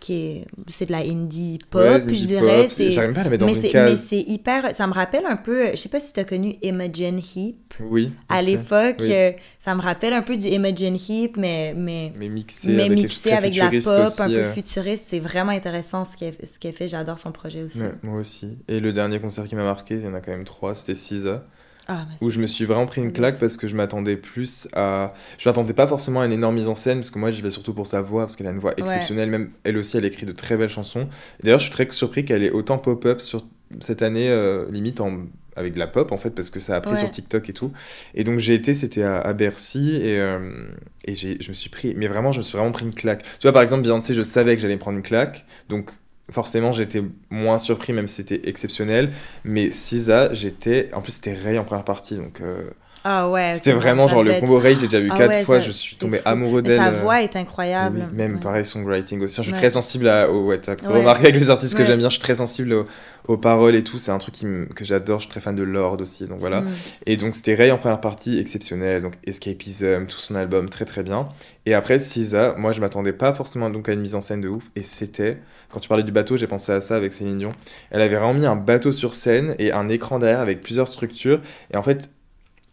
[0.00, 3.30] qui est c'est de la indie pop Ouais, je dirais c'est J'arrive pas à la
[3.30, 3.90] mettre dans mais une case.
[3.90, 6.56] mais c'est hyper ça me rappelle un peu je sais pas si tu as connu
[6.62, 8.12] Imogen Heap Oui.
[8.28, 9.12] à l'époque Oui.
[9.12, 12.98] euh, ça me rappelle un peu du Imogen Heap mais mais Mais mixé mais avec
[12.98, 14.52] mixé avec de la pop aussi, un peu euh.
[14.52, 18.58] futuriste c'est vraiment intéressant ce qu'elle ce fait j'adore son projet aussi Ouais, moi aussi.
[18.68, 20.94] Et le dernier concert qui m'a marqué, il y en a quand même trois, c'était
[20.94, 21.44] SZA,
[21.88, 25.14] ah, où je me suis vraiment pris une claque parce que je m'attendais plus à...
[25.38, 27.50] Je m'attendais pas forcément à une énorme mise en scène, parce que moi j'y vais
[27.50, 30.26] surtout pour sa voix, parce qu'elle a une voix exceptionnelle, même elle aussi elle écrit
[30.26, 31.08] de très belles chansons.
[31.42, 33.46] D'ailleurs je suis très surpris qu'elle ait autant pop-up sur
[33.80, 35.26] cette année, euh, limite en...
[35.56, 36.98] avec de la pop en fait, parce que ça a pris Ouais.
[36.98, 37.72] sur TikTok et tout.
[38.14, 40.66] Et donc j'ai été, c'était à, à Bercy, et, euh,
[41.04, 41.94] et je me suis pris...
[41.96, 43.22] Mais vraiment, je me suis vraiment pris une claque.
[43.22, 45.90] Tu vois par exemple Beyoncé, je savais que j'allais prendre une claque, donc
[46.30, 49.10] forcément j'étais moins surpris même si c'était exceptionnel
[49.44, 52.62] mais SZA j'étais en plus c'était Ray en première partie donc euh,
[53.04, 55.44] ah ouais c'était vraiment genre le être- combo Ray j'ai déjà vu Ah quatre ouais,
[55.44, 58.40] fois ça, je suis tombé amoureux d'elle sa euh, voix est incroyable oui, même Ouais.
[58.40, 59.58] pareil songwriting aussi Enfin, je suis Ouais.
[59.58, 60.98] très sensible à au ouais t'as pu Ouais.
[60.98, 62.86] remarquer avec les artistes que j'aime bien je suis très sensible aux,
[63.28, 65.62] aux paroles et tout c'est un truc qui que j'adore je suis très fan de
[65.62, 66.68] Lord aussi donc voilà Mm.
[67.06, 71.04] et donc c'était Ray en première partie exceptionnel, donc Escapism, tout son album très très
[71.04, 71.28] bien.
[71.66, 74.48] Et après SZA, moi je m'attendais pas forcément donc à une mise en scène de
[74.48, 75.38] ouf, et c'était,
[75.70, 77.50] quand tu parlais du bateau, j'ai pensé à ça avec Céline Dion.
[77.90, 81.40] Elle avait vraiment mis un bateau sur scène et un écran derrière avec plusieurs structures,
[81.72, 82.10] et en fait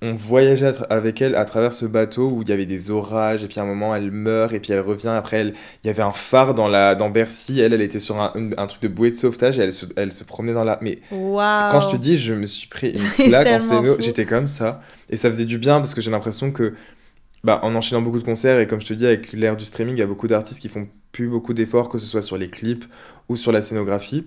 [0.01, 3.47] on voyageait avec elle à travers ce bateau où il y avait des orages, et
[3.47, 6.03] puis à un moment elle meurt, et puis elle revient, après elle, il y avait
[6.03, 9.15] un phare dans, la, dans Bercy, elle elle était sur un, truc de bouée de
[9.15, 10.77] sauvetage, et elle se, elle se promenait dans la...
[10.81, 14.47] Mais quand je te dis, je me suis pris une claque en scéno, j'étais comme
[14.47, 14.81] ça.
[15.09, 16.73] Et ça faisait du bien parce que j'ai l'impression que,
[17.45, 19.95] bah, en enchaînant beaucoup de concerts, et comme je te dis, avec l'ère du streaming,
[19.95, 22.49] il y a beaucoup d'artistes qui font plus beaucoup d'efforts, que ce soit sur les
[22.49, 22.85] clips
[23.29, 24.25] ou sur la scénographie,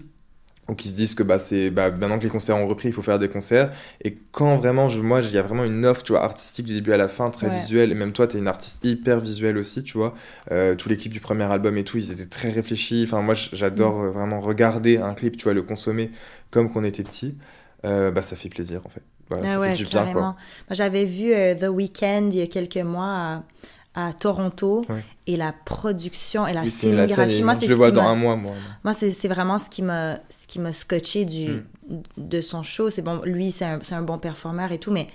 [0.69, 2.95] ou qui se disent que bah, c'est bah, maintenant que les concerts ont repris, il
[2.95, 3.73] faut faire des concerts.
[4.05, 6.75] Et quand vraiment, je, moi, il y a vraiment une offre tu vois, artistique du
[6.75, 7.53] début à la fin, très Ouais.
[7.53, 10.15] visuelle, et même toi, tu es une artiste hyper visuelle aussi, tu vois.
[10.53, 13.03] Euh, tous les clips du premier album et tout, ils étaient très réfléchis.
[13.07, 14.05] Enfin, moi, j'adore Mm.
[14.05, 16.11] euh, vraiment regarder un clip, tu vois, le consommer
[16.51, 17.37] comme qu'on était petit.
[17.85, 19.03] Euh, bah, ça fait plaisir, en fait.
[19.29, 20.13] Voilà, Ah ça ouais, fait du bien, carrément.
[20.21, 20.23] quoi.
[20.31, 20.37] Moi,
[20.73, 23.43] j'avais vu euh, The Weeknd il y a quelques mois
[23.95, 25.05] à, à Toronto Ouais.
[25.27, 27.43] et la production et la Oui, scénographie.
[27.43, 28.53] Moi, je le vois dans un mois, moi.
[28.85, 31.63] Moi, c'est vraiment ce qui m'a ce qui m'a scotché du Mm.
[32.19, 32.91] de son show.
[32.91, 35.09] C'est bon, lui, c'est un, un bon performeur et tout, mais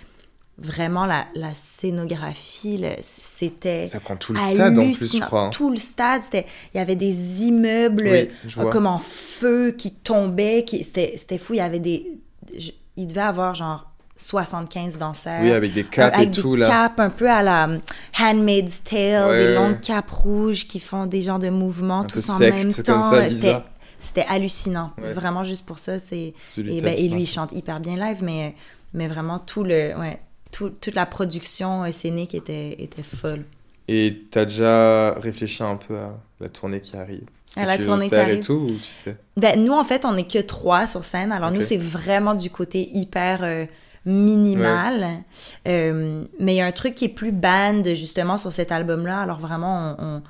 [0.58, 5.42] vraiment la, la scénographie, c'était Ça prend tout le stade, en plus, je crois.
[5.44, 5.50] hein.
[5.50, 9.94] Tout le stade, c'était il y avait des immeubles Oui, euh, comme en feu qui
[9.94, 11.54] tombaient, qui c'était c'était fou.
[11.54, 12.20] Il y avait des,
[12.58, 15.42] je- il devait avoir genre 75 danseurs.
[15.42, 16.68] Oui, avec des capes Euh, avec et tout, des là.
[16.68, 17.80] capes un peu à la um,
[18.20, 22.30] Handmaid's Tale, Ouais, des longues capes rouges qui font des genres de mouvements Un tous
[22.30, 23.64] en secte, même temps.
[24.00, 24.92] C'était- hallucinant.
[25.02, 25.14] Ouais.
[25.14, 26.34] Vraiment, juste pour ça, c'est.
[26.58, 28.54] Et, de ben, et lui, il chante hyper bien live, mais,
[28.94, 30.20] mais vraiment, tout le, ouais,
[30.52, 33.46] tout- toute la production scénique était, était folle.
[33.88, 36.12] Et t'as déjà réfléchi un peu à
[36.42, 37.24] la tournée qui arrive?
[37.46, 38.46] Ce À que la tu veux tournée qui et arrive?
[38.46, 39.16] tout, ou tu sais?
[39.38, 41.32] Ben, nous, en fait, on n'est que trois sur scène.
[41.32, 43.66] Alors, nous, c'est vraiment du côté hyper euh,
[44.06, 45.08] minimal.
[45.68, 49.22] Euh, mais il y a un truc qui est plus band, justement, sur cet album-là.
[49.22, 50.24] Alors, vraiment, on, on,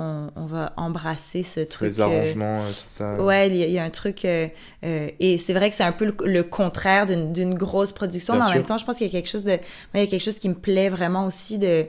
[0.00, 1.90] on- on va embrasser ce truc.
[1.90, 3.20] Les euh, arrangements, euh, tout ça.
[3.20, 4.24] Ouais, il y, a- il y a un truc.
[4.24, 4.46] euh,
[4.84, 8.40] euh, et c'est vrai que c'est un peu le, le contraire d'une grosse production, Bien
[8.42, 8.56] mais en sûr.
[8.58, 9.50] même temps, je pense qu'il y a quelque chose de.
[9.52, 9.58] moi,
[9.94, 11.86] il y a quelque chose qui me plaît vraiment aussi de.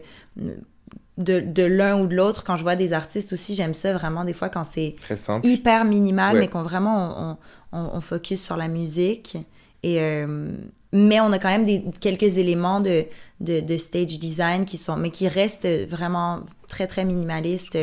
[1.17, 4.23] De, de l'un ou de l'autre, quand je vois des artistes aussi, j'aime ça vraiment
[4.23, 4.95] des fois quand c'est
[5.43, 6.39] hyper minimal, Ouais.
[6.39, 7.37] mais qu'on vraiment
[7.73, 9.35] on, on, on focus sur la musique.
[9.83, 10.53] Et, euh,
[10.91, 13.05] mais on a quand même des, quelques éléments de,
[13.39, 17.77] de, de stage design qui sont, mais qui restent vraiment très très minimalistes.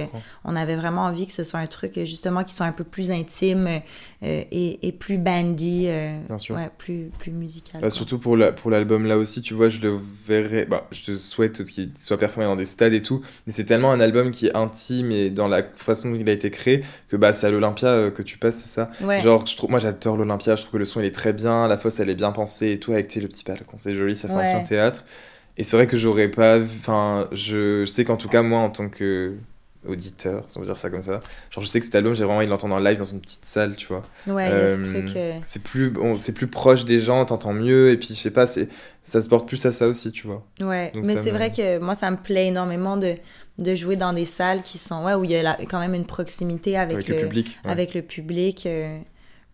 [0.45, 3.11] On avait vraiment envie que ce soit un truc justement qui soit un peu plus
[3.11, 3.81] intime euh,
[4.23, 6.55] et, et plus bandy, euh, Bien sûr.
[6.57, 7.81] ouais, plus plus musical.
[7.83, 10.65] Bah, surtout pour la- pour l'album là aussi, tu vois, je le verrais.
[10.67, 13.21] Bah, je te souhaite qu'il soit performé dans des stades et tout.
[13.47, 16.33] Mais c'est tellement un album qui est intime et dans la façon dont il a
[16.33, 18.91] été créé que bah, c'est à l'Olympia euh, que tu passes, c'est ça?
[19.03, 19.21] Ouais.
[19.21, 21.67] Genre, je trouve, moi j'adore l'Olympia, je trouve que le son il est très bien,
[21.69, 24.29] la fosse elle est bien pensée et tout, avec le petit balcon, c'est joli, ça
[24.29, 24.41] fait Ouais.
[24.43, 25.05] ancien théâtre.
[25.57, 26.59] Et c'est vrai que j'aurais pas.
[26.61, 29.35] Enfin, je, je sais qu'en tout cas, moi en tant que
[29.87, 32.25] auditeur, si on veut dire ça comme ça, genre je sais que cet album, j'ai
[32.25, 34.03] vraiment envie de l'entendre en live dans une petite salle, tu vois.
[34.27, 35.17] ouais, a ce Euh, truc.
[35.17, 38.33] euh, C'est plus, bon, c'est plus proche des gens, t'entends mieux, et puis je sais
[38.33, 38.69] pas, c'est,
[39.03, 40.45] ça se porte plus à ça aussi, tu vois.
[40.61, 43.15] Ouais, Donc mais c'est me- vrai que moi, ça me plaît énormément de,
[43.59, 45.95] de jouer dans des salles qui sont, ouais, où il y a la- quand même
[45.95, 47.59] une proximité avec, Avec, le, public.
[47.65, 47.71] ouais.
[47.71, 48.67] Avec le public.
[48.67, 48.99] euh,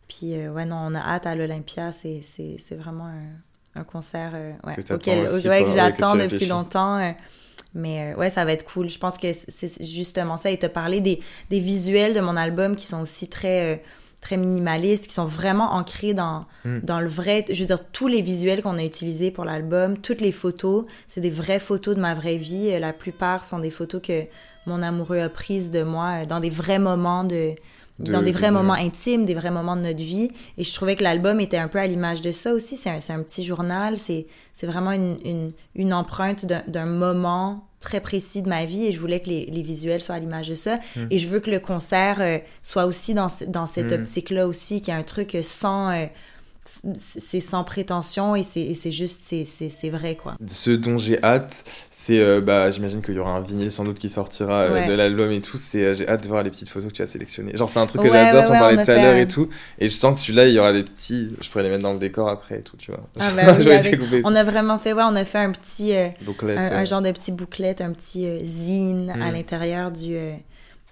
[0.08, 1.92] puis, euh, ouais, non, on a hâte à l'Olympia.
[1.92, 3.20] C'est, c'est, c'est vraiment un,
[3.74, 6.98] un concert euh, ouais, auquel, aussi, ouais, que j'attends depuis longtemps.
[6.98, 7.12] euh,
[7.74, 8.88] mais euh, ouais, ça va être cool.
[8.90, 10.50] Je pense que c'est- justement ça.
[10.50, 11.20] Et te parler des,
[11.50, 13.78] des visuels de mon album qui sont aussi très, euh,
[14.20, 16.78] très minimalistes, qui sont vraiment ancrés dans, Mm.
[16.82, 17.44] dans le vrai.
[17.50, 21.20] Je veux dire, tous les visuels qu'on a utilisés pour l'album, toutes les photos, c'est
[21.22, 22.78] des vraies photos de ma vraie vie.
[22.78, 24.24] La plupart sont des photos que
[24.66, 27.54] mon amoureux a prises de moi dans des vrais moments de.
[27.98, 30.30] De- dans des vrais de- moments intimes, des vrais moments de notre vie.
[30.58, 32.76] Et je trouvais que l'album était un peu à l'image de ça aussi.
[32.76, 34.26] C'est un, un petit journal, c'est
[34.62, 39.20] vraiment une, une, une empreinte d'un moment très précis de ma vie et je voulais
[39.20, 40.76] que les, les visuels soient à l'image de ça.
[40.96, 41.06] Hmm.
[41.10, 44.02] Et je veux que le concert euh, soit aussi dans, dans cette Mm.
[44.02, 45.90] optique-là aussi, qu'il y a un truc sans...
[45.90, 46.06] euh,
[46.64, 50.36] c'est sans prétention et c'est juste, c'est- vrai, quoi.
[50.46, 53.98] Ce dont j'ai hâte, c'est, euh, bah, j'imagine qu'il y aura un vinyle sans doute
[53.98, 54.86] qui sortira euh, Ouais.
[54.86, 55.56] de l'album et tout.
[55.56, 57.56] C'est, euh, j'ai hâte de voir les petites photos que tu as sélectionnées.
[57.56, 59.48] Genre, c'est un truc que Ouais, j'adore, ouais, on a tout à l'heure et tout.
[59.80, 61.94] Et je sens que celui-là, il y aura des petits, je pourrais les mettre dans
[61.94, 63.00] le décor après et tout, tu vois.
[63.18, 65.94] Ah, ben oui, avec- on a vraiment fait, ouais, on a fait un petit...
[65.96, 69.34] euh, bouclette, un, un genre de petit booklet, un petit zine à Mm.
[69.34, 70.16] l'intérieur du,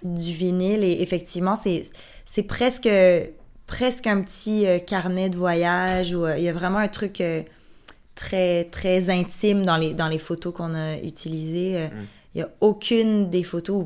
[0.03, 0.83] du vinyle.
[0.83, 1.83] Et effectivement, c'est
[2.25, 2.87] c'est presque,
[3.71, 7.21] presque un petit euh, carnet de voyage où euh, il y a vraiment un truc
[7.21, 7.41] euh,
[8.15, 11.87] très, très intime dans les, dans les photos qu'on a utilisées.
[11.87, 12.05] Mm.
[12.35, 13.85] Il y a aucune des photos,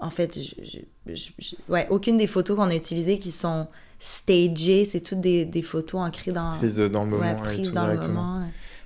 [0.00, 3.66] en fait, je- je- je- je- ouais, aucune des photos qu'on a utilisées qui sont
[3.98, 4.86] stagées.
[4.86, 6.52] C'est toutes des, des photos ancrées dans,
[6.88, 8.42] dans le moment ouais, et tout dans le moment.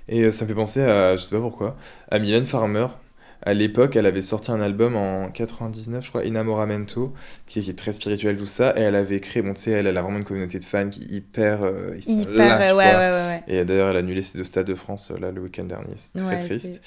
[0.09, 1.77] Et ça me fait penser à, je sais pas pourquoi,
[2.11, 2.87] à Mylène Farmer.
[3.41, 7.13] À l'époque, elle avait sorti un album en 99, je crois, Inamoramento,
[7.45, 8.73] qui qui est très spirituel, tout ça.
[8.77, 10.89] Et elle avait créé, bon, tu sais, elle, elle a vraiment une communauté de fans
[10.89, 11.63] qui est hyper.
[11.63, 13.43] euh, ils sont Hyper, euh, ouais, ouais, ouais, ouais.
[13.47, 15.93] Et d'ailleurs, elle a annulé ses deux stades de France euh, là le week-end dernier.
[15.95, 16.81] C'est très triste.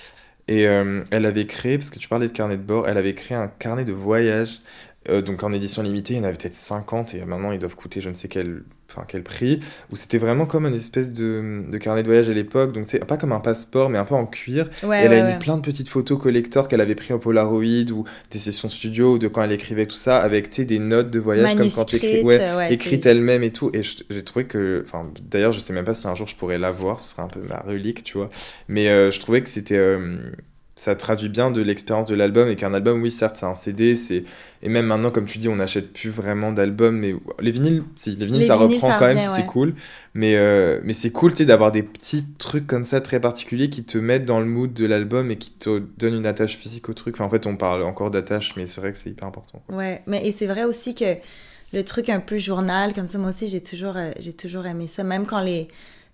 [0.49, 3.15] Et euh, elle avait créé, parce que tu parlais de carnet de bord, elle avait
[3.15, 4.61] créé un carnet de voyage.
[5.09, 7.77] Euh, donc en édition limitée, il y en avait peut-être 50 et maintenant ils doivent
[7.77, 9.61] coûter je ne sais quel, enfin, quel prix.
[9.91, 12.73] Où c'était vraiment comme une espèce de, de carnet de voyage à l'époque.
[12.73, 14.69] Donc c'est pas comme un passeport, mais un peu en cuir.
[14.83, 15.39] Ouais, Et elle ouais, a mis ouais.
[15.39, 19.19] plein de petites photos collector qu'elle avait pris au Polaroid ou des sessions studio ou
[19.19, 21.93] de quand elle écrivait tout ça avec des notes de voyage comme quand.
[21.93, 23.71] Manuscrite, Ouais, écrite elle-même et tout.
[23.75, 26.59] Et j'ai trouvé que, enfin, d'ailleurs, je sais même pas si un jour je pourrais
[26.59, 28.31] la voir, ce serait un peu ma relique, tu vois.
[28.69, 30.17] Mais euh, je trouvais que c'était, euh,
[30.79, 33.97] ça traduit bien de l'expérience de l'album et qu'un album, oui, certes, c'est un CD,
[33.97, 34.23] c'est
[34.63, 38.15] et même maintenant, comme tu dis, on n'achète plus vraiment d'albums, mais les vinyles, si,
[38.15, 39.75] les vinyles, Les ça vinyles, reprend ça quand même, c'est cool.
[40.15, 43.71] Mais euh, mais c'est cool, tu sais, d'avoir des petits trucs comme ça très particuliers
[43.71, 46.89] qui te mettent dans le mood de l'album et qui te donnent une attache physique
[46.89, 47.17] au truc.
[47.17, 49.61] Enfin, en fait, on parle encore d'attache, mais c'est vrai que c'est hyper important.
[49.67, 49.77] quoi.
[49.77, 51.17] Ouais, mais et c'est vrai aussi que
[51.73, 54.87] le truc un peu journal, comme ça, moi aussi, j'ai toujours, euh, j'ai toujours aimé
[54.87, 55.03] ça.
[55.03, 55.67] Même quand les.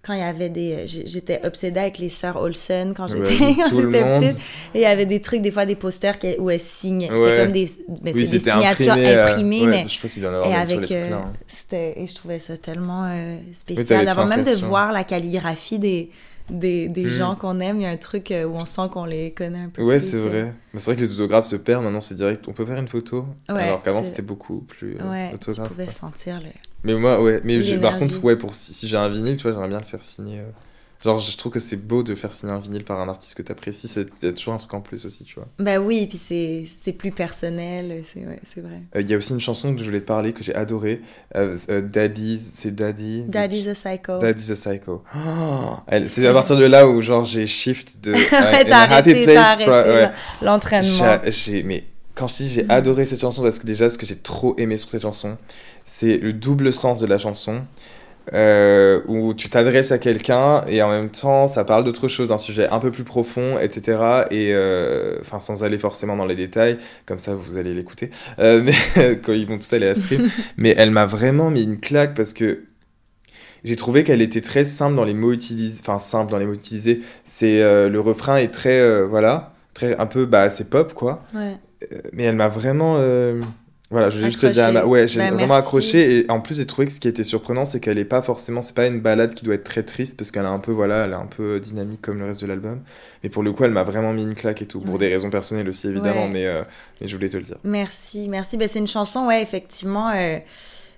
[0.04, 0.86] Quand il y avait des.
[0.86, 3.24] j'ai- J'étais obsédée avec les sœurs Olsen quand Ouais,
[3.72, 4.22] j'étais monde.
[4.24, 4.38] petite.
[4.74, 7.08] Et il y avait des trucs, des fois des posters qui- où elles signaient.
[7.08, 7.38] C'était Ouais.
[7.42, 7.70] comme des,
[8.02, 9.86] mais Oui, signatures imprimé, euh, imprimées, ouais, mais.
[9.88, 10.92] je crois qu'il y en Et avec.
[10.92, 11.32] euh, hein.
[11.46, 14.06] c'était, et je trouvais ça tellement euh, spécial.
[14.06, 16.10] trop Avant même de voir la calligraphie des,
[16.50, 17.08] des, des Mhm.
[17.08, 19.60] gens qu'on aime, il y a un truc euh, où on sent qu'on les connaît
[19.60, 20.28] un peu Ouais, c'est euh.
[20.28, 20.54] vrai.
[20.72, 21.84] Mais c'est vrai que les autographes se perdent.
[21.84, 22.46] Maintenant, c'est direct.
[22.48, 23.26] On peut faire une photo.
[23.48, 26.50] Ouais, alors qu'avant, c'était beaucoup plus euh, Ouais, tu pouvais sentir le.
[26.84, 27.40] Mais moi, ouais.
[27.44, 29.80] Mais je- par contre, ouais, pour si, si j'ai un vinyle, tu vois, j'aimerais bien
[29.80, 30.40] le faire signer.
[30.40, 30.50] euh.
[31.04, 33.42] Genre, je trouve que c'est beau de faire signer un vinyle par un artiste que
[33.42, 33.88] t'apprécies.
[33.88, 35.46] C'est c'est toujours un truc en plus aussi, tu vois.
[35.58, 38.80] Ben oui, et puis c'est, c'est plus personnel, c'est, ouais, c'est vrai.
[38.96, 41.02] Euh, Il y a aussi une chanson dont je voulais te parler que j'ai adorée.
[41.36, 42.50] Euh, euh, Daddy's.
[42.54, 43.24] C'est Daddy?
[43.28, 44.18] Daddy's a Psycho.
[44.18, 45.02] Daddy's a Psycho.
[45.14, 48.12] Oh, elle- c'est à partir de là où, genre, j'ai shift de.
[48.14, 50.10] ouais, t'as arrêté, place t'as arrêté fra- ouais.
[50.40, 51.18] l'entraînement.
[51.24, 51.84] J'ai, j'ai- mais
[52.14, 54.76] quand je dis j'ai adoré cette chanson, parce que déjà, ce que j'ai trop aimé
[54.78, 55.36] sur cette chanson,
[55.84, 57.62] c'est le double sens de la chanson.
[58.32, 62.38] Euh, où tu t'adresses à quelqu'un et en même temps ça parle d'autre chose, un
[62.38, 64.24] sujet un peu plus profond, etc.
[64.30, 68.62] Et euh, enfin sans aller forcément dans les détails, comme ça vous allez l'écouter, euh,
[68.64, 70.28] mais quand ils vont tous aller à la stream.
[70.56, 72.64] mais elle m'a vraiment mis une claque parce que
[73.62, 76.54] j'ai trouvé qu'elle était très simple dans les mots utilisés, enfin simple dans les mots
[76.54, 77.00] utilisés.
[77.24, 81.22] C'est le refrain est très voilà, très un peu bah c'est pop quoi.
[81.34, 81.56] Ouais.
[82.12, 82.98] Mais elle m'a vraiment
[83.94, 85.60] voilà, je voulais juste te dire, ouais, j'ai Ben, vraiment merci.
[85.60, 88.22] accroché et en plus j'ai trouvé que ce qui était surprenant c'est qu'elle est pas
[88.22, 90.72] forcément, c'est pas une balade qui doit être très triste parce qu'elle est un peu
[90.72, 92.80] voilà, elle est un peu dynamique comme le reste de l'album.
[93.22, 95.00] Mais pour le coup, elle m'a vraiment mis une claque et tout pour Ouais.
[95.00, 96.30] des raisons personnelles aussi évidemment, Ouais.
[96.32, 96.62] mais euh,
[97.00, 97.56] mais je voulais te le dire.
[97.64, 98.56] Merci, merci.
[98.56, 100.10] Ben, c'est une chanson, ouais, effectivement.
[100.14, 100.38] euh,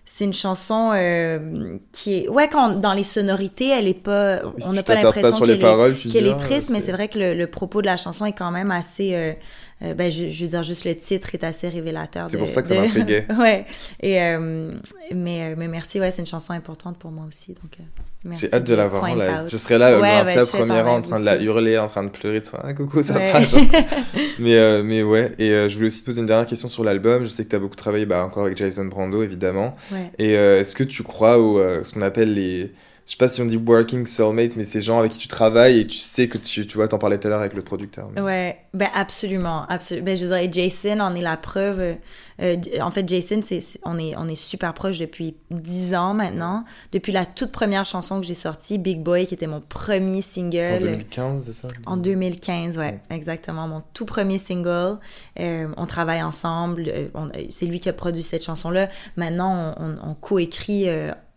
[0.09, 2.29] c'est une chanson euh, qui est.
[2.29, 4.39] Ouais, quand, dans les sonorités, elle est pas.
[4.59, 7.09] Si on n'a pas l'impression qu'elle est, dis, est ah, triste, mais c'est- c'est vrai
[7.09, 9.37] que le, le propos de la chanson est quand même assez.
[9.83, 12.29] Euh, ben, je, je veux dire, juste le titre est assez révélateur.
[12.31, 13.27] C'est pour ça que ça de- m'intriguait.
[13.39, 13.67] ouais.
[14.01, 14.73] Et, euh,
[15.15, 17.55] mais, euh, mais merci, ouais, c'est une chanson importante pour moi aussi.
[17.55, 19.45] Donc, J'ai hâte de la voir en live.
[19.49, 22.05] Je serai là, le Ouais, ben, premier rang en train de la hurler, en train
[22.05, 23.31] de pleurer, de ah, coucou, ça Ouais.
[23.33, 23.41] va.
[23.45, 23.61] genre.
[24.39, 27.25] mais, mais ouais, et je voulais aussi te poser une dernière question sur l'album.
[27.25, 29.77] Je sais que tu as beaucoup travaillé bah, encore avec Jason Brando, évidemment.
[30.19, 32.73] Et est-ce que tu crois au ce qu'on appelle les
[33.07, 35.79] je sais pas si on dit working soulmate, mais c'est gens avec qui tu travailles
[35.79, 38.11] et tu sais que tu, tu vois, t'en parlais tout à l'heure avec le producteur.
[38.17, 40.07] Ouais, ben absolument, absolument.
[40.07, 41.99] Ben, je dirais, Jason en est la preuve.
[42.43, 46.65] Euh, en fait, Jason, c'est, on, est, on est super proche depuis 10 ans maintenant.
[46.91, 50.75] Depuis la toute première chanson que j'ai sortie, Big Boy, qui était mon premier single.
[50.75, 51.69] En 2015, c'est ça?
[51.87, 53.69] En 2015, ouais, exactement.
[53.69, 54.99] Mon tout premier single.
[55.39, 56.85] Euh, on travaille ensemble.
[56.89, 57.07] Euh,
[57.51, 58.89] c'est lui qui a produit cette chanson-là.
[59.17, 60.89] Maintenant, on, on, on coécrit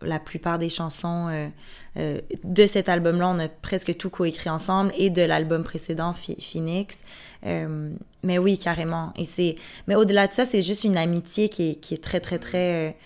[0.01, 1.47] la plupart des chansons euh,
[1.97, 6.99] euh, de cet album-là, on a presque tout coécrit ensemble et de l'album précédent, Phoenix.
[7.45, 7.91] Euh,
[8.23, 9.13] mais oui, carrément.
[9.15, 9.55] Et c'est,
[9.87, 12.97] mais au-delà de ça, c'est juste une amitié qui est, qui est très, très, très,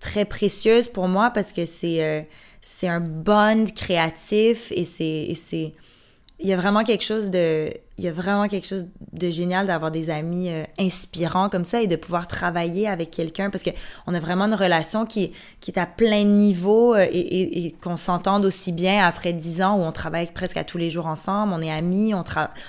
[0.00, 2.28] très précieuse pour moi parce que c'est,
[2.60, 5.74] c'est un bond créatif et c'est, c'est,
[6.38, 9.66] il y a vraiment quelque chose de il y a vraiment quelque chose de génial
[9.66, 13.68] d'avoir des amis euh, inspirants comme ça et de pouvoir travailler avec quelqu'un parce que
[14.06, 17.98] on a vraiment une relation qui, qui est à plein niveau euh, et, et, qu'on
[17.98, 21.52] s'entende aussi bien après dix ans où on travaille presque à tous les jours ensemble,
[21.54, 22.24] on est amis, on,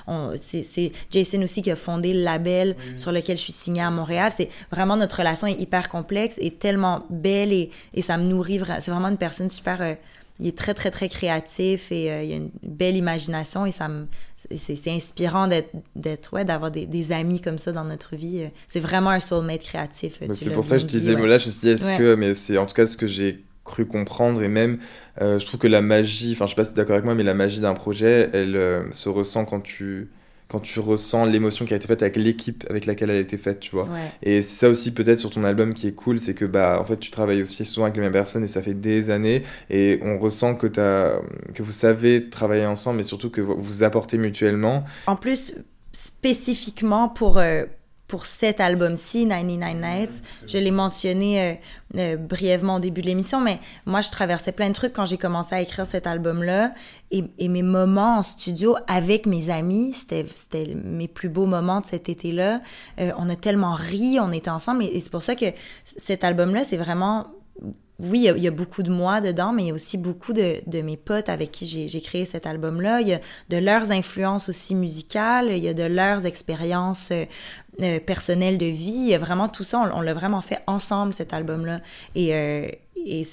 [0.07, 3.89] on c'est Jason aussi qui a fondé le label sur lequel je suis signée à
[3.89, 4.33] Montréal.
[4.35, 8.59] C'est vraiment notre relation est hyper complexe et tellement belle et, et ça me nourrit.
[8.79, 9.93] C'est vraiment une personne super euh,
[10.41, 13.87] il est très, très, très créatif et euh, il a une belle imagination et ça
[13.87, 14.07] me,
[14.55, 18.49] c'est, inspirant d'être, ouais, d'avoir des, des, amis comme ça dans notre vie.
[18.67, 20.19] C'est vraiment un soulmate créatif.
[20.31, 22.57] c'est pour ça que je disais, là, je me suis dit, est-ce que, mais c'est
[22.57, 24.79] en tout cas ce que j'ai cru comprendre et même,
[25.21, 27.05] euh, je trouve que la magie, enfin, je sais pas si tu es d'accord avec
[27.05, 30.09] moi, mais la magie d'un projet, elle euh, se ressent quand tu
[30.51, 33.37] quand tu ressens l'émotion qui a été faite avec l'équipe avec laquelle elle a été
[33.37, 33.87] faite, tu vois.
[34.21, 36.83] Et c'est ça aussi peut-être sur ton album qui est cool, c'est que bah en
[36.83, 39.99] fait tu travailles aussi souvent avec les mêmes personnes et ça fait des années et
[40.03, 41.21] on ressent que as,
[41.53, 44.83] que vous savez travailler ensemble et surtout que vous vous apportez mutuellement.
[45.07, 45.53] En plus
[45.93, 47.63] spécifiquement pour euh,
[48.11, 50.21] pour cet album-ci, 99 Nights.
[50.45, 51.53] Je l'ai mentionné euh,
[51.97, 55.17] euh, brièvement au début de l'émission, mais moi, je traversais plein de trucs quand j'ai
[55.17, 56.73] commencé à écrire cet album-là.
[57.11, 60.25] Et, et, mes moments en studio avec mes amis, c'était
[60.75, 62.59] mes plus beaux moments de cet été-là.
[62.99, 64.83] Euh, on a tellement ri, on était ensemble.
[64.83, 65.45] Et, et c'est pour ça que
[65.85, 67.27] cet album-là, c'est vraiment
[68.01, 70.55] oui, il y, a, beaucoup de moi dedans, mais il y a aussi beaucoup de,
[70.65, 73.01] de mes potes avec qui j'ai créé cet album-là.
[73.01, 77.25] Il y a de leurs influences aussi musicales, il y a de leurs expériences euh,
[77.81, 78.91] euh, personnelles de vie.
[78.91, 81.81] Il y a vraiment tout ça, on, l'a vraiment fait ensemble, cet album-là.
[82.15, 82.67] Et, euh,
[83.05, 83.23] et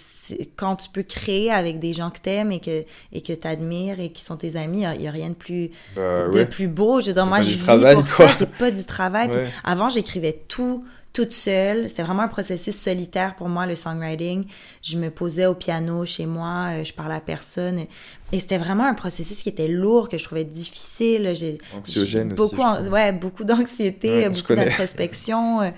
[0.56, 4.10] quand tu peux créer avec des gens que t'aimes et que et que t'admires et
[4.10, 7.00] qui sont tes amis, il n'y a, rien de plus bah de plus beau.
[7.00, 8.28] Je veux dire, moi, je vis pour ça.
[8.38, 9.30] C'est pas du travail.
[9.64, 10.84] avant, j'écrivais tout
[11.18, 11.88] toute seule.
[11.88, 14.44] C'était vraiment un processus solitaire pour moi, le songwriting.
[14.82, 17.86] Je me posais au piano chez moi, euh, je parlais à personne.
[18.30, 21.32] Et c'était vraiment un processus qui était lourd, que je trouvais difficile.
[21.34, 22.88] J'ai, Anxiogène beaucoup, aussi.
[22.88, 25.62] ouais, beaucoup d'anxiété, beaucoup d'introspection.
[25.62, 25.70] Euh,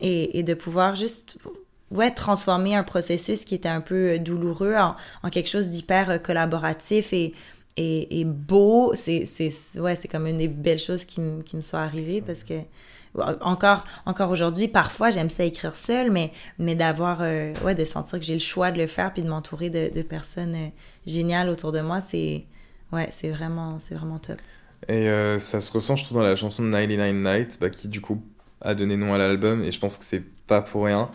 [0.00, 1.36] et, et, de pouvoir juste
[1.92, 6.20] ouais, transformer un processus qui était un peu euh, douloureux en, en quelque chose d'hyper
[6.20, 7.32] collaboratif et,
[7.76, 8.92] et, et beau.
[8.96, 12.42] C'est, c'est, ouais, c'est comme une des belles choses qui, qui me sont arrivées parce
[12.42, 12.54] que
[13.40, 18.20] encore encore aujourd'hui parfois j'aime ça écrire seul mais mais d'avoir euh, ouais de sentir
[18.20, 20.68] que j'ai le choix de le faire puis de m'entourer de, personnes euh,
[21.06, 22.44] géniales autour de moi c'est
[22.92, 24.38] ouais c'est vraiment c'est vraiment top.
[24.88, 28.00] Et euh, ça se ressent je trouve dans la chanson 99 Nights bah, qui du
[28.00, 28.22] coup
[28.60, 31.10] a donné nom à l'album et je pense que c'est pas pour rien.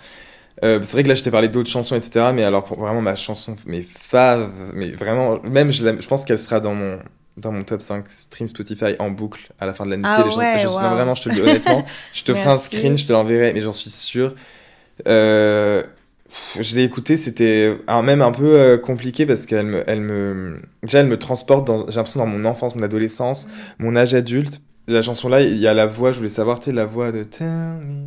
[0.61, 3.15] C'est vrai que là je t'ai parlé d'autres chansons etc mais alors pour vraiment ma
[3.15, 6.99] chanson mes faves mais vraiment même je, je pense qu'elle sera dans mon
[7.37, 10.03] dans mon top 5 stream Spotify en boucle à la fin de l'année.
[10.05, 13.05] Ah ouais, je, vraiment, je te le dis honnêtement, je te ferai un screen, je
[13.05, 14.35] te l'enverrai, mais j'en suis sûr.
[15.07, 15.83] Euh,
[16.59, 20.99] je l'ai écouté, c'était même un peu euh, compliqué parce qu'elle me, elle me, déjà
[20.99, 23.47] elle me transporte dans, j'ai l'impression dans mon enfance, mon adolescence,
[23.79, 24.61] mon âge adulte.
[24.87, 27.11] La chanson là, il y a la voix, je voulais savoir, tu sais, la voix
[27.11, 27.25] de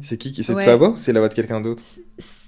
[0.03, 1.83] C'est qui qui C'est ta voix ou c'est la voix de quelqu'un d'autre?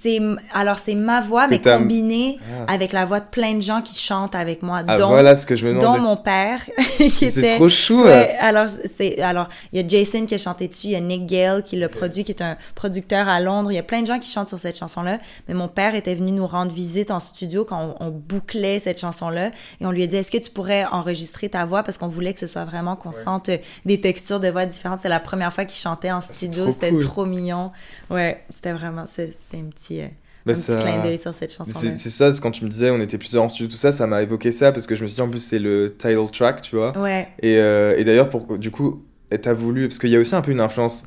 [0.03, 0.21] C'est
[0.55, 2.73] alors c'est ma voix mais combinée ah.
[2.73, 5.47] avec la voix de plein de gens qui chantent avec moi ah, dont voilà ce
[5.47, 6.61] que je me dont mon père
[6.97, 10.69] qui c'est trop chou ouais, alors c'est alors il y a Jason qui a chanté
[10.69, 13.71] dessus il y a Nick Gale qui l'a produit qui est un producteur à Londres.
[13.73, 15.95] Il y a plein de gens qui chantent sur cette chanson là mais mon père
[15.95, 19.91] était venu nous rendre visite en studio quand on, bouclait cette chanson là et on
[19.91, 21.83] lui a dit est-ce que tu pourrais enregistrer ta voix?
[21.83, 23.51] Parce qu'on voulait que ce soit vraiment qu'on sente
[23.87, 24.99] des textures de voix différentes.
[24.99, 27.73] C'est la première fois qu'il chantait en studio c'était trop mignon.
[28.11, 30.07] Ouais c'était vraiment c'est un petit euh,
[30.47, 31.71] bah, un petit clin d'œil sur cette chanson.
[31.73, 34.23] C'est ça, quand tu me disais on était plusieurs en studio, tout ça, ça m'a
[34.23, 36.77] évoqué ça parce que je me suis dit en plus c'est le title track, tu
[36.77, 36.97] vois.
[36.99, 37.29] Ouais.
[37.43, 39.05] Et, euh, et d'ailleurs, pour du coup,
[39.41, 41.05] t'as voulu, parce qu'il y a aussi un peu une influence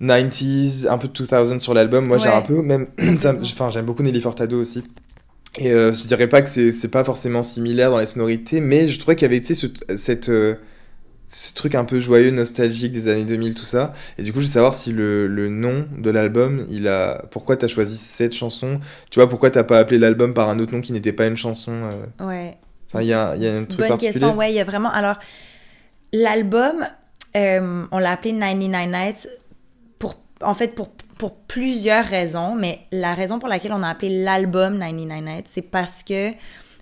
[0.00, 2.06] 90s, un peu de 2000 sur l'album.
[2.06, 4.84] Moi j'ai un peu, même, enfin j'aime beaucoup Nelly Furtado aussi.
[5.56, 8.98] Et euh, je dirais pas que c'est pas forcément similaire dans les sonorités, mais je
[8.98, 10.30] trouvais qu'il y avait, tu sais, cette
[11.28, 13.92] ce truc un peu joyeux, nostalgique des années 2000, tout ça.
[14.16, 17.22] Et du coup, je veux savoir si le, le nom de l'album, il a.
[17.30, 18.80] Pourquoi t'as choisi cette chanson?
[19.10, 21.36] Tu vois, pourquoi t'as pas appelé l'album par un autre nom qui n'était pas une
[21.36, 22.26] chanson euh?
[22.26, 22.56] Ouais.
[22.88, 24.12] Enfin, il y a, y a un truc Bonne particulier?
[24.12, 24.90] question, ouais, il y a vraiment.
[24.90, 25.16] Alors,
[26.14, 26.86] l'album,
[27.36, 29.28] euh, on l'a appelé 99 Nights
[29.98, 34.24] pour, en fait, pour, pour plusieurs raisons, mais la raison pour laquelle on a appelé
[34.24, 36.32] l'album 99 Nights, c'est parce que.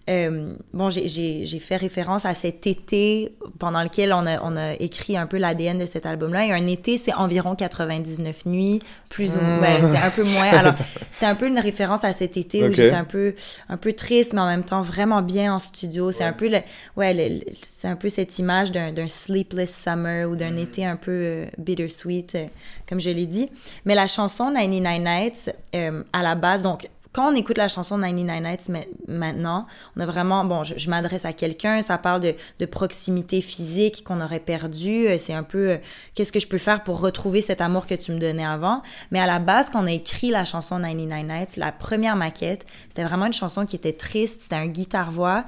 [0.09, 5.17] Euh, bon, j'ai- fait référence à cet été pendant lequel on a, on a écrit
[5.17, 6.47] un peu l'ADN de cet album-là.
[6.47, 9.61] Et un été, c'est environ 99 nuits, plus ou moins.
[9.61, 10.51] ben, c'est un peu moins.
[10.59, 10.75] Alors,
[11.11, 13.35] c'est un peu une référence à cet été où j'étais un peu,
[13.69, 16.13] un peu triste, mais en même temps vraiment bien en studio.
[16.13, 16.59] C'est un peu le,
[16.97, 21.11] ouais, le- c'est un peu cette image d'un, sleepless summer ou d'un été un peu
[21.13, 22.47] euh, bittersweet, euh,
[22.89, 23.49] comme je l'ai dit.
[23.85, 26.87] Mais la chanson 99 Nights, euh, à la base, donc,
[27.17, 30.91] quand on écoute la chanson 99 Nights ma- maintenant, on a vraiment, bon, je, je
[30.91, 35.07] m'adresse à quelqu'un, ça parle de, de proximité physique qu'on aurait perdu.
[35.09, 35.77] euh, C'est un peu, euh,
[36.15, 38.83] qu'est-ce que je peux faire pour retrouver cet amour que tu me donnais avant?
[39.13, 42.67] Mais à la base, quand on a écrit la chanson 99 Nights, la première maquette,
[42.91, 45.47] c'était vraiment une chanson qui était triste, c'était un guitare-voix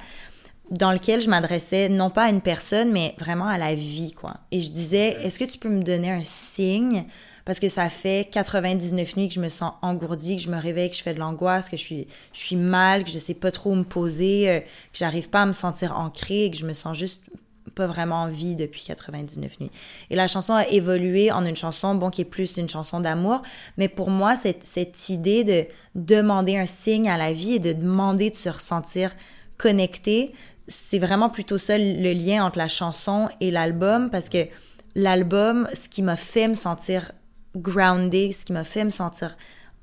[0.71, 4.35] dans lequel je m'adressais non pas à une personne, mais vraiment à la vie, quoi.
[4.51, 7.05] Et je disais, est-ce que tu peux me donner un signe?
[7.49, 10.91] Parce que ça fait 99 nuits que je me sens engourdie, que je me réveille,
[10.91, 13.75] que je fais de l'angoisse, que je suis, mal, que je sais pas trop où
[13.75, 14.65] me poser, euh, que
[14.99, 17.23] j'arrive pas à me sentir ancrée et que je me sens juste
[17.73, 19.71] pas vraiment en vie depuis 99 nuits.
[20.11, 23.41] Et la chanson a évolué en une chanson, bon, qui est plus une chanson d'amour,
[23.77, 27.73] mais pour moi, cette, cette idée de demander un signe à la vie et de
[27.73, 29.15] demander de se ressentir
[29.57, 30.33] connecté,
[30.67, 34.47] c'est vraiment plutôt ça le lien entre la chanson et l'album, parce que
[34.93, 37.11] l'album, ce qui m'a fait me sentir
[37.55, 39.35] grounded, ce qui m'a fait me sentir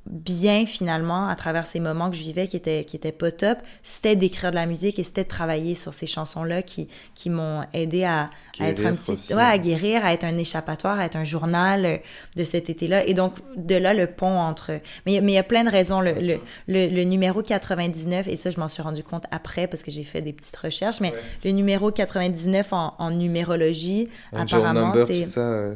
[0.09, 3.59] bien finalement à travers ces moments que je vivais qui étaient qui étaient pas top,
[3.83, 6.87] c'était d'écrire de la musique et c'était de travailler sur ces chansons là qui
[7.17, 9.35] qui m'ont aidé à, à être un petit aussi.
[9.35, 11.97] ouais à guérir, à être un échappatoire, à être un journal euh,
[12.37, 13.05] de cet été-là.
[13.05, 14.75] Et donc de là le pont entre
[15.07, 16.01] mais il y a- mais il y a plein de raisons.
[16.01, 16.39] Le, le,
[16.69, 20.05] le, le numéro 99 et ça je m'en suis rendu compte après parce que j'ai
[20.05, 21.13] fait des petites recherches mais
[21.45, 25.69] le numéro 99 en, en numérologie Angel apparemment c'est ça.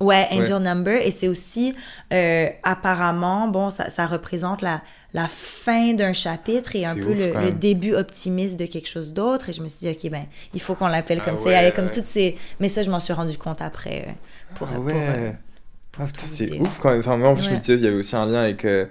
[0.00, 1.00] Ouais, Angel Number.
[1.06, 1.74] Et c'est aussi,
[2.12, 4.82] euh, apparemment, bon, ça, ça représente la,
[5.14, 9.48] la fin d'un chapitre et un peu ouf, le, début optimiste de quelque chose d'autre.
[9.48, 10.24] Et je me suis dit, OK, ben,
[10.54, 11.44] il faut qu'on l'appelle Ah comme ça.
[11.44, 11.90] ouais, Il y avait comme ouais.
[11.90, 12.36] toutes ces...
[12.60, 14.04] Mais ça, je m'en suis rendu compte après.
[14.08, 14.12] euh,
[14.54, 14.92] pour, Ah pour, ouais.
[14.94, 15.32] euh,
[15.98, 17.00] Ah, c'est ouf quand même.
[17.00, 18.84] Enfin, moi, en plus, je me disais, il y avait aussi un lien avec euh,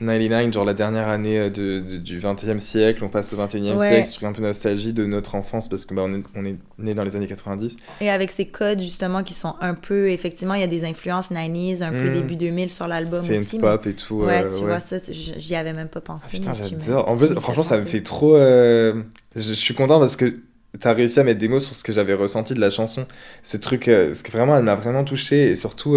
[0.00, 3.02] 99, genre la dernière année euh, de, de- du 20e siècle.
[3.04, 3.88] On passe au 21e Ouais.
[3.88, 6.44] siècle, ce truc un peu nostalgie de notre enfance parce que bah, on est, on
[6.44, 7.76] est né dans les années 90.
[8.00, 10.10] Et avec ces codes, justement, qui sont un peu...
[10.10, 12.12] Effectivement, il y a des influences 90s, un peu Mm.
[12.12, 13.56] début 2000 sur l'album C'est aussi.
[13.56, 14.22] mais- pop et tout.
[14.22, 16.26] Ouais, euh, tu vois, ça, j'y avais même pas pensé.
[16.32, 17.08] Ah, putain, j'adore.
[17.08, 18.36] En plus, franchement, ça me fait trop.
[18.36, 19.02] euh,
[19.34, 20.36] Je, je suis content parce que
[20.78, 23.06] t'as réussi à mettre des mots sur ce que j'avais ressenti de la chanson.
[23.42, 25.50] Ce truc, euh, ce que vraiment, elle m'a vraiment touché.
[25.50, 25.96] Et surtout,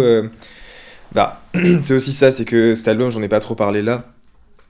[1.14, 1.40] bah,
[1.82, 4.04] c'est aussi ça, c'est que cet album, j'en ai pas trop parlé là.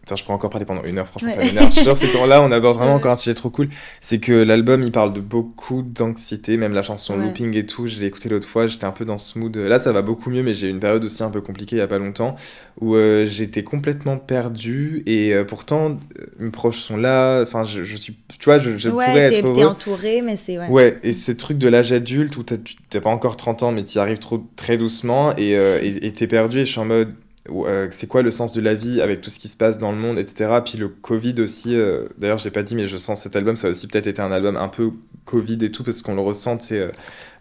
[0.03, 1.45] Putain, je pourrais encore parler pendant une heure, franchement, ça Ouais.
[1.47, 1.67] m'énerve.
[1.67, 3.69] Je suis sûr, ces temps-là, on aborde vraiment encore un sujet trop cool.
[4.01, 7.27] C'est que l'album, il parle de beaucoup d'anxiété, même la chanson Ouais.
[7.27, 7.87] Looping et tout.
[7.87, 9.57] Je l'ai écouté l'autre fois, j'étais un peu dans ce mood.
[9.57, 11.79] Là, ça va beaucoup mieux, mais j'ai eu une période aussi un peu compliquée il
[11.79, 12.35] y a pas longtemps
[12.81, 16.01] où euh, j'étais complètement perdu et euh, pourtant,
[16.41, 17.41] mes proches sont là.
[17.43, 19.67] Enfin, je, je suis, tu vois, je, je ouais, pourrais être t'es heureux.
[19.67, 20.59] entouré, mais c'est...
[20.59, 20.69] Ouais.
[20.69, 24.01] Ouais, et ce truc de l'âge adulte où t'as- pas encore 30 ans, mais t'y
[24.01, 25.79] arrives trop, très doucement et euh,
[26.13, 26.59] t'es perdu.
[26.59, 27.15] Et je suis en mode,
[27.51, 29.91] euh, c'est quoi le sens de la vie avec tout ce qui se passe dans
[29.93, 30.61] le monde, etc.
[30.65, 33.57] Puis le Covid aussi, euh, d'ailleurs, je l'ai pas dit, mais je sens cet album,
[33.57, 34.91] ça a aussi peut-être été un album un peu
[35.25, 36.89] Covid et tout, parce qu'on le ressent, c'est euh,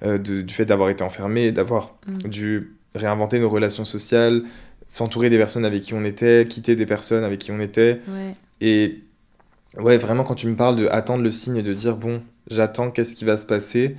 [0.04, 2.18] euh, de- du fait d'avoir été enfermé, d'avoir Mm.
[2.30, 4.44] dû réinventer nos relations sociales,
[4.88, 8.02] s'entourer des personnes avec qui on était, quitter des personnes avec qui on était.
[8.10, 8.36] Ouais.
[8.60, 9.02] Et
[9.78, 12.92] ouais, vraiment, quand tu me parles de attendre le signe et de dire, bon, j'attends,
[12.92, 13.96] qu'est-ce qui va se passer,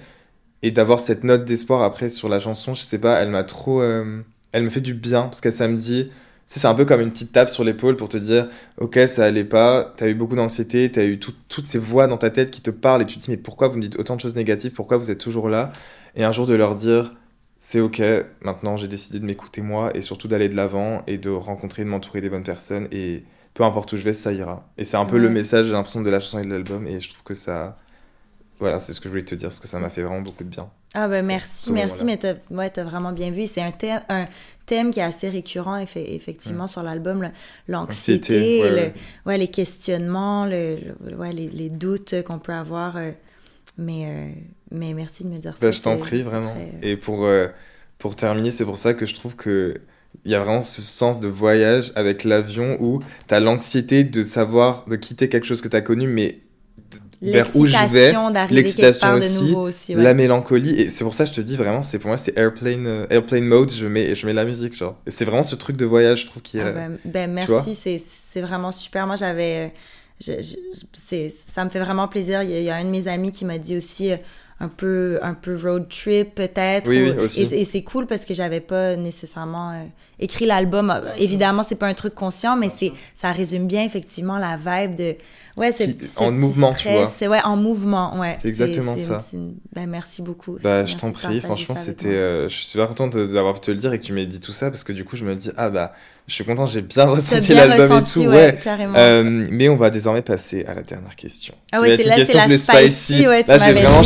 [0.63, 3.81] et d'avoir cette note d'espoir après sur la chanson, je sais pas, elle m'a trop.
[3.81, 4.21] euh,
[4.53, 6.11] elle me fait du bien, parce que ça me dit.
[6.45, 9.45] C'est un peu comme une petite tape sur l'épaule pour te dire, ok, ça allait
[9.45, 12.61] pas, t'as eu beaucoup d'anxiété, t'as eu tout- toutes ces voix dans ta tête qui
[12.61, 14.73] te parlent et tu te dis, mais pourquoi vous me dites autant de choses négatives,
[14.73, 15.73] pourquoi vous êtes toujours là?
[16.17, 17.15] Et un jour de leur dire,
[17.57, 18.03] c'est ok,
[18.43, 21.85] maintenant j'ai décidé de m'écouter moi et surtout d'aller de l'avant et de rencontrer et
[21.85, 23.25] de m'entourer des bonnes personnes et
[23.55, 24.69] peu importe où je vais, ça ira.
[24.77, 27.01] Et c'est un peu le message, j'ai l'impression, de la chanson et de l'album et
[27.01, 27.79] je trouve que ça.
[28.61, 30.45] Voilà, c'est ce que je voulais te dire, parce que ça m'a fait vraiment beaucoup
[30.45, 30.71] de bien.
[30.95, 33.47] Ah ben merci, merci, mais t'as ouais, t'as vraiment bien vu.
[33.47, 34.27] C'est un thème, un
[34.67, 37.31] thème qui est assez récurrent, effe- effectivement, sur l'album.
[37.67, 38.95] L'anxiété, Anxiété, ouais, le- ouais.
[39.27, 40.77] ouais, les questionnements, le,
[41.07, 42.97] le- ouais, les, les doutes qu'on peut avoir.
[42.99, 43.11] euh,
[43.79, 44.31] mais, euh,
[44.71, 45.67] mais merci de me dire ça.
[45.67, 46.53] Bah, je t'en prie, vraiment.
[46.81, 47.49] très- Et pour, euh,
[47.97, 49.81] pour terminer, c'est pour ça que je trouve que
[50.27, 54.23] il y a vraiment ce sens de voyage avec l'avion où tu as l'anxiété de
[54.23, 56.41] savoir, de quitter quelque chose que tu as connu, mais
[57.31, 58.13] vers où je vais,
[58.55, 59.95] L'excitation aussi, nouveau aussi.
[59.95, 60.03] ouais.
[60.03, 60.81] la mélancolie.
[60.81, 63.07] Et c'est pour ça que je te dis vraiment, c'est pour moi, c'est airplane, euh,
[63.11, 63.71] airplane mode.
[63.73, 64.97] Je mets, je mets la musique, genre.
[65.07, 66.63] Et c'est vraiment ce truc de voyage, je trouve, qui est.
[66.63, 68.03] Ah ben, ben, merci, c'est
[68.33, 69.07] c'est vraiment super.
[69.07, 69.73] Moi, j'avais.
[70.27, 72.43] euh, je- ça me fait vraiment plaisir.
[72.43, 74.17] Il y, a, il y a un de mes amis qui m'a dit aussi euh,
[74.63, 76.89] un peu, un peu road trip, peut-être.
[76.89, 77.43] Oui, ou- oui, aussi.
[77.43, 79.83] Et, et c'est cool parce que j'avais pas nécessairement euh,
[80.21, 80.91] écrit l'album.
[80.91, 84.95] Euh, Évidemment, c'est pas un truc conscient, mais c'est ça résume bien, effectivement, la vibe
[84.95, 85.17] de.
[85.59, 87.13] Ouais, c'est en mouvement, tu vois.
[87.15, 88.37] C'est ouais, en mouvement, ouais.
[88.39, 89.19] C'est exactement ça.
[89.75, 90.57] Ben, merci beaucoup.
[90.63, 92.07] Bah, je t'en prie, franchement, c'était.
[92.07, 94.41] euh, je suis super contente d'avoir pu te le dire et que tu m'aies dit
[94.41, 95.93] tout ça parce que du coup, je me dis, ah bah,
[96.27, 98.59] je suis content, j'ai bien ressenti l'album et tout, ouais, ouais.
[98.63, 98.95] carrément.
[98.97, 101.53] Euh, mais on va désormais passer à la dernière question.
[101.73, 104.03] Ah ouais, c'est là, question la plus spicy, ouais, Là, j'ai vraiment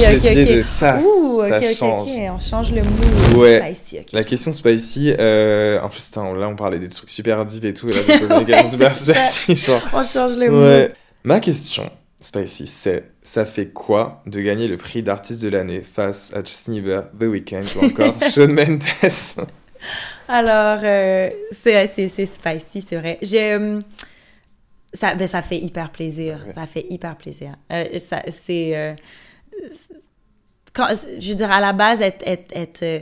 [0.46, 0.66] dit, j'ai ok, décidé ok.
[0.74, 0.78] de.
[0.80, 2.08] tac, Ouh, ok, ça change.
[2.08, 3.36] on change le mood.
[3.36, 3.74] Ouais.
[3.74, 7.74] Spicy, La question spicy, euh, en plus, là, on parlait des trucs super deep et
[7.74, 9.82] tout, et là, méga super spicy, genre.
[9.92, 10.62] On change le mood.
[10.62, 10.92] Ouais.
[11.24, 16.32] Ma question, Spicy, c'est ça fait quoi de gagner le prix d'artiste de l'année face
[16.34, 18.84] à Justin Bieber, The Weeknd ou encore Shawn Mendes?
[20.26, 21.86] Alors, euh, c'est
[22.26, 23.18] spicy, c'est vrai.
[23.20, 23.80] J'ai, euh,
[24.94, 26.40] ça, ben, ça fait hyper plaisir.
[26.46, 26.52] Ouais.
[26.54, 27.54] Ça fait hyper plaisir.
[27.70, 28.76] Euh, ça, c'est...
[28.76, 28.94] euh,
[30.76, 33.00] quand, je veux dire, à la base, être, être, être euh,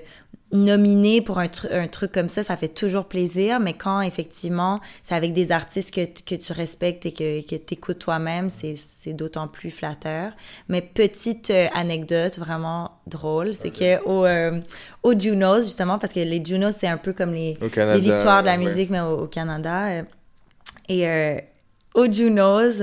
[0.53, 4.79] nominé pour un, tru- un truc comme ça, ça fait toujours plaisir, mais quand, effectivement,
[5.03, 9.13] c'est avec des artistes que, que tu respectes et que, que tu écoutes toi-même, c'est
[9.13, 10.31] d'autant plus flatteur.
[10.69, 14.61] Mais petite euh, anecdote vraiment drôle, c'est que au, euh,
[15.03, 18.43] au Junos, justement, parce que les Junos, c'est un peu comme les, Canada, les victoires
[18.43, 18.65] de la ouais.
[18.65, 19.87] musique, mais au, au Canada.
[19.89, 20.03] euh,
[20.89, 21.39] et euh,
[21.95, 22.83] au Junos,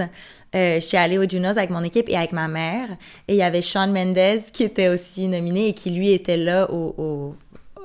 [0.55, 2.89] euh, je suis allée au Junos avec mon équipe et avec ma mère.
[3.27, 6.69] Et il y avait Shawn Mendes qui était aussi nominé et qui, lui, était là
[6.69, 7.35] au, au,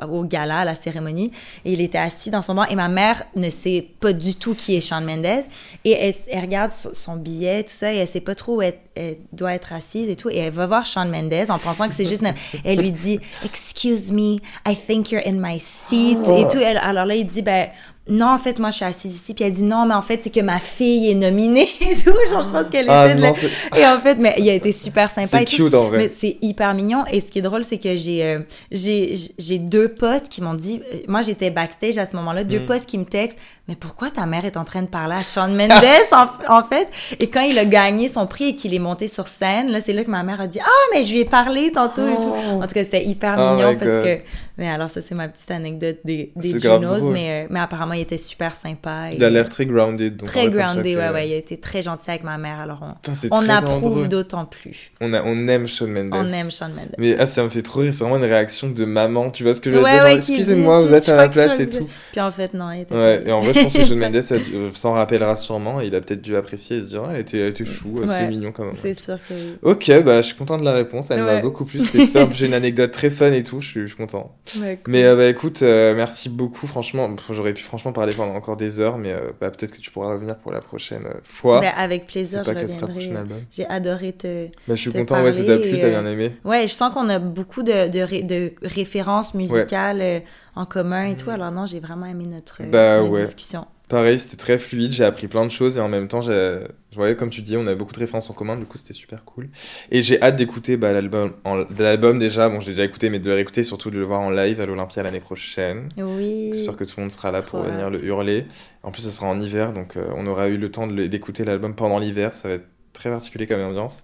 [0.08, 1.30] au gala, à la cérémonie.
[1.64, 2.64] Et il était assis dans son banc.
[2.64, 5.44] Et ma mère ne sait pas du tout qui est Shawn Mendes.
[5.84, 8.62] Et elle, elle regarde son, son billet, tout ça, et elle sait pas trop où
[8.62, 10.28] elle, elle doit être assise et tout.
[10.30, 12.22] Et elle va voir Shawn Mendes en pensant que c'est juste...
[12.22, 16.18] une- Elle lui dit «Excuse me, I think you're in my seat.
[16.36, 16.58] Et tout.
[16.58, 17.68] Elle- alors là, il dit «Ben...»
[18.08, 19.34] non, en fait, moi, je suis assise ici.
[19.34, 22.12] Puis elle dit, non, mais en fait, c'est que ma fille est nominée et tout.
[22.30, 24.70] Genre, je pense qu'elle Ah de non, c'est- Et en fait, mais il a été
[24.72, 25.38] super sympa.
[25.38, 25.64] C'est tout.
[25.64, 25.98] cute, en vrai.
[25.98, 27.04] Mais c'est hyper mignon.
[27.10, 28.38] Et ce qui est drôle, c'est que j'ai euh,
[28.70, 32.60] j'ai j'ai deux potes qui m'ont dit, euh, moi, j'étais backstage à ce moment-là, deux
[32.60, 32.66] Hmm.
[32.66, 33.38] potes qui me textent,
[33.68, 35.72] mais pourquoi ta mère est en train de parler à Shawn Mendes,
[36.12, 36.26] en,
[36.58, 36.88] en fait?
[37.18, 39.92] Et quand il a gagné son prix et qu'il est monté sur scène, là, c'est
[39.92, 42.32] là que ma mère a dit, ah, mais je lui ai parlé tantôt et tout.
[42.62, 44.18] En tout cas, c'était hyper Oh mignon parce que,
[44.58, 48.00] mais alors, ça, c'est ma petite anecdote des, des Junos, mais, euh, mais apparemment, il
[48.00, 49.10] était super sympa.
[49.12, 50.16] et- Il a l'air très grounded.
[50.16, 51.28] Donc Très choque, ouais, ouais.
[51.28, 54.92] Il a été très gentil avec ma mère, alors on, Putain, on approuve d'autant plus.
[55.00, 56.10] On, a, on aime Shawn Mendes.
[56.12, 56.94] On aime Shawn Mendes.
[56.98, 59.54] Mais ah, ça me fait trop rire, c'est vraiment une réaction de maman, tu vois
[59.54, 61.88] ce que je veux Ouais, dire ouais, Excusez-moi, vous êtes à que place et tout.
[62.12, 64.16] Puis en fait, non, il était Ouais, et en vrai, je pense que Shawn Mendes
[64.32, 65.80] euh, s'en rappellera sûrement.
[65.80, 68.06] Il a peut-être dû apprécier et se dire, ah, elle était, elle était chou, c'était
[68.08, 68.28] Ouais.
[68.28, 68.74] mignon quand même.
[68.80, 69.34] C'est sûr que.
[69.62, 72.30] Ok, bah je suis content de la réponse, elle m'a beaucoup plu, c'était top.
[72.32, 74.34] J'ai une anecdote très fun et tout, je suis, je suis content.
[74.60, 74.92] Ouais, cool.
[74.92, 77.14] Mais euh, bah écoute, euh, merci beaucoup, franchement.
[77.30, 80.12] J'aurais pu franchement parler pendant encore des heures, mais euh, bah, peut-être que tu pourras
[80.12, 81.60] revenir pour la prochaine fois.
[81.60, 82.92] Ben, avec plaisir, je reviendrai.
[82.92, 83.38] prochain album.
[83.50, 84.46] J'ai adoré te.
[84.46, 86.32] Bah, je suis te content, ouais, ça t'a plu, t'as bien aimé.
[86.44, 90.22] Ouais, je sens qu'on a beaucoup de, de, ré- de références musicales
[90.54, 91.30] en commun et tout.
[91.30, 93.66] Alors non, j'ai vraiment aimé notre, Bah, discussion.
[93.88, 96.58] Pareil, c'était très fluide, j'ai appris plein de choses et en même temps, j'ai-
[96.90, 98.92] je voyais, comme tu dis, on a beaucoup de références en commun, du coup, c'était
[98.92, 99.48] super cool.
[99.92, 103.20] Et j'ai hâte d'écouter bah, l'album, en- l'album déjà, bon, je l'ai déjà écouté, mais
[103.20, 105.88] de le réécouter, surtout de le voir en live à l'Olympia l'année prochaine.
[105.98, 106.50] Oui.
[106.54, 108.46] J'espère que tout le monde sera là Trop pour venir le hurler.
[108.82, 111.76] En plus, ce sera en hiver, donc euh, on aura eu le temps d'écouter l'album
[111.76, 114.02] pendant l'hiver, ça va être très particulier comme ambiance.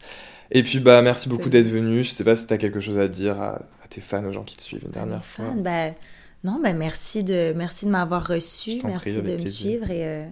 [0.52, 2.04] Et puis, bah, merci beaucoup d'être venu.
[2.04, 4.32] Je sais pas si tu as quelque chose à dire à, à tes fans, aux
[4.32, 5.46] gens qui te suivent une dernière fois.
[5.46, 5.94] fans, ben,
[6.45, 9.53] non, ben merci de, merci de m'avoir reçu, merci prie, de me plaisir.
[9.53, 10.26] suivre et euh,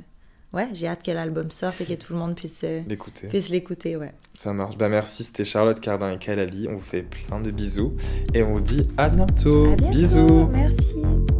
[0.52, 3.28] ouais, j'ai hâte que l'album sorte et que tout le monde puisse, euh, D'écouter.
[3.28, 4.12] puisse l'écouter, ouais.
[4.34, 4.76] Ça marche.
[4.76, 6.66] Bah merci, c'était Charlotte Cardin et Kalali.
[6.68, 7.94] On vous fait plein de bisous
[8.34, 9.72] et on vous dit à bientôt.
[9.72, 10.48] À bientôt, Bisous.
[10.52, 11.39] Merci.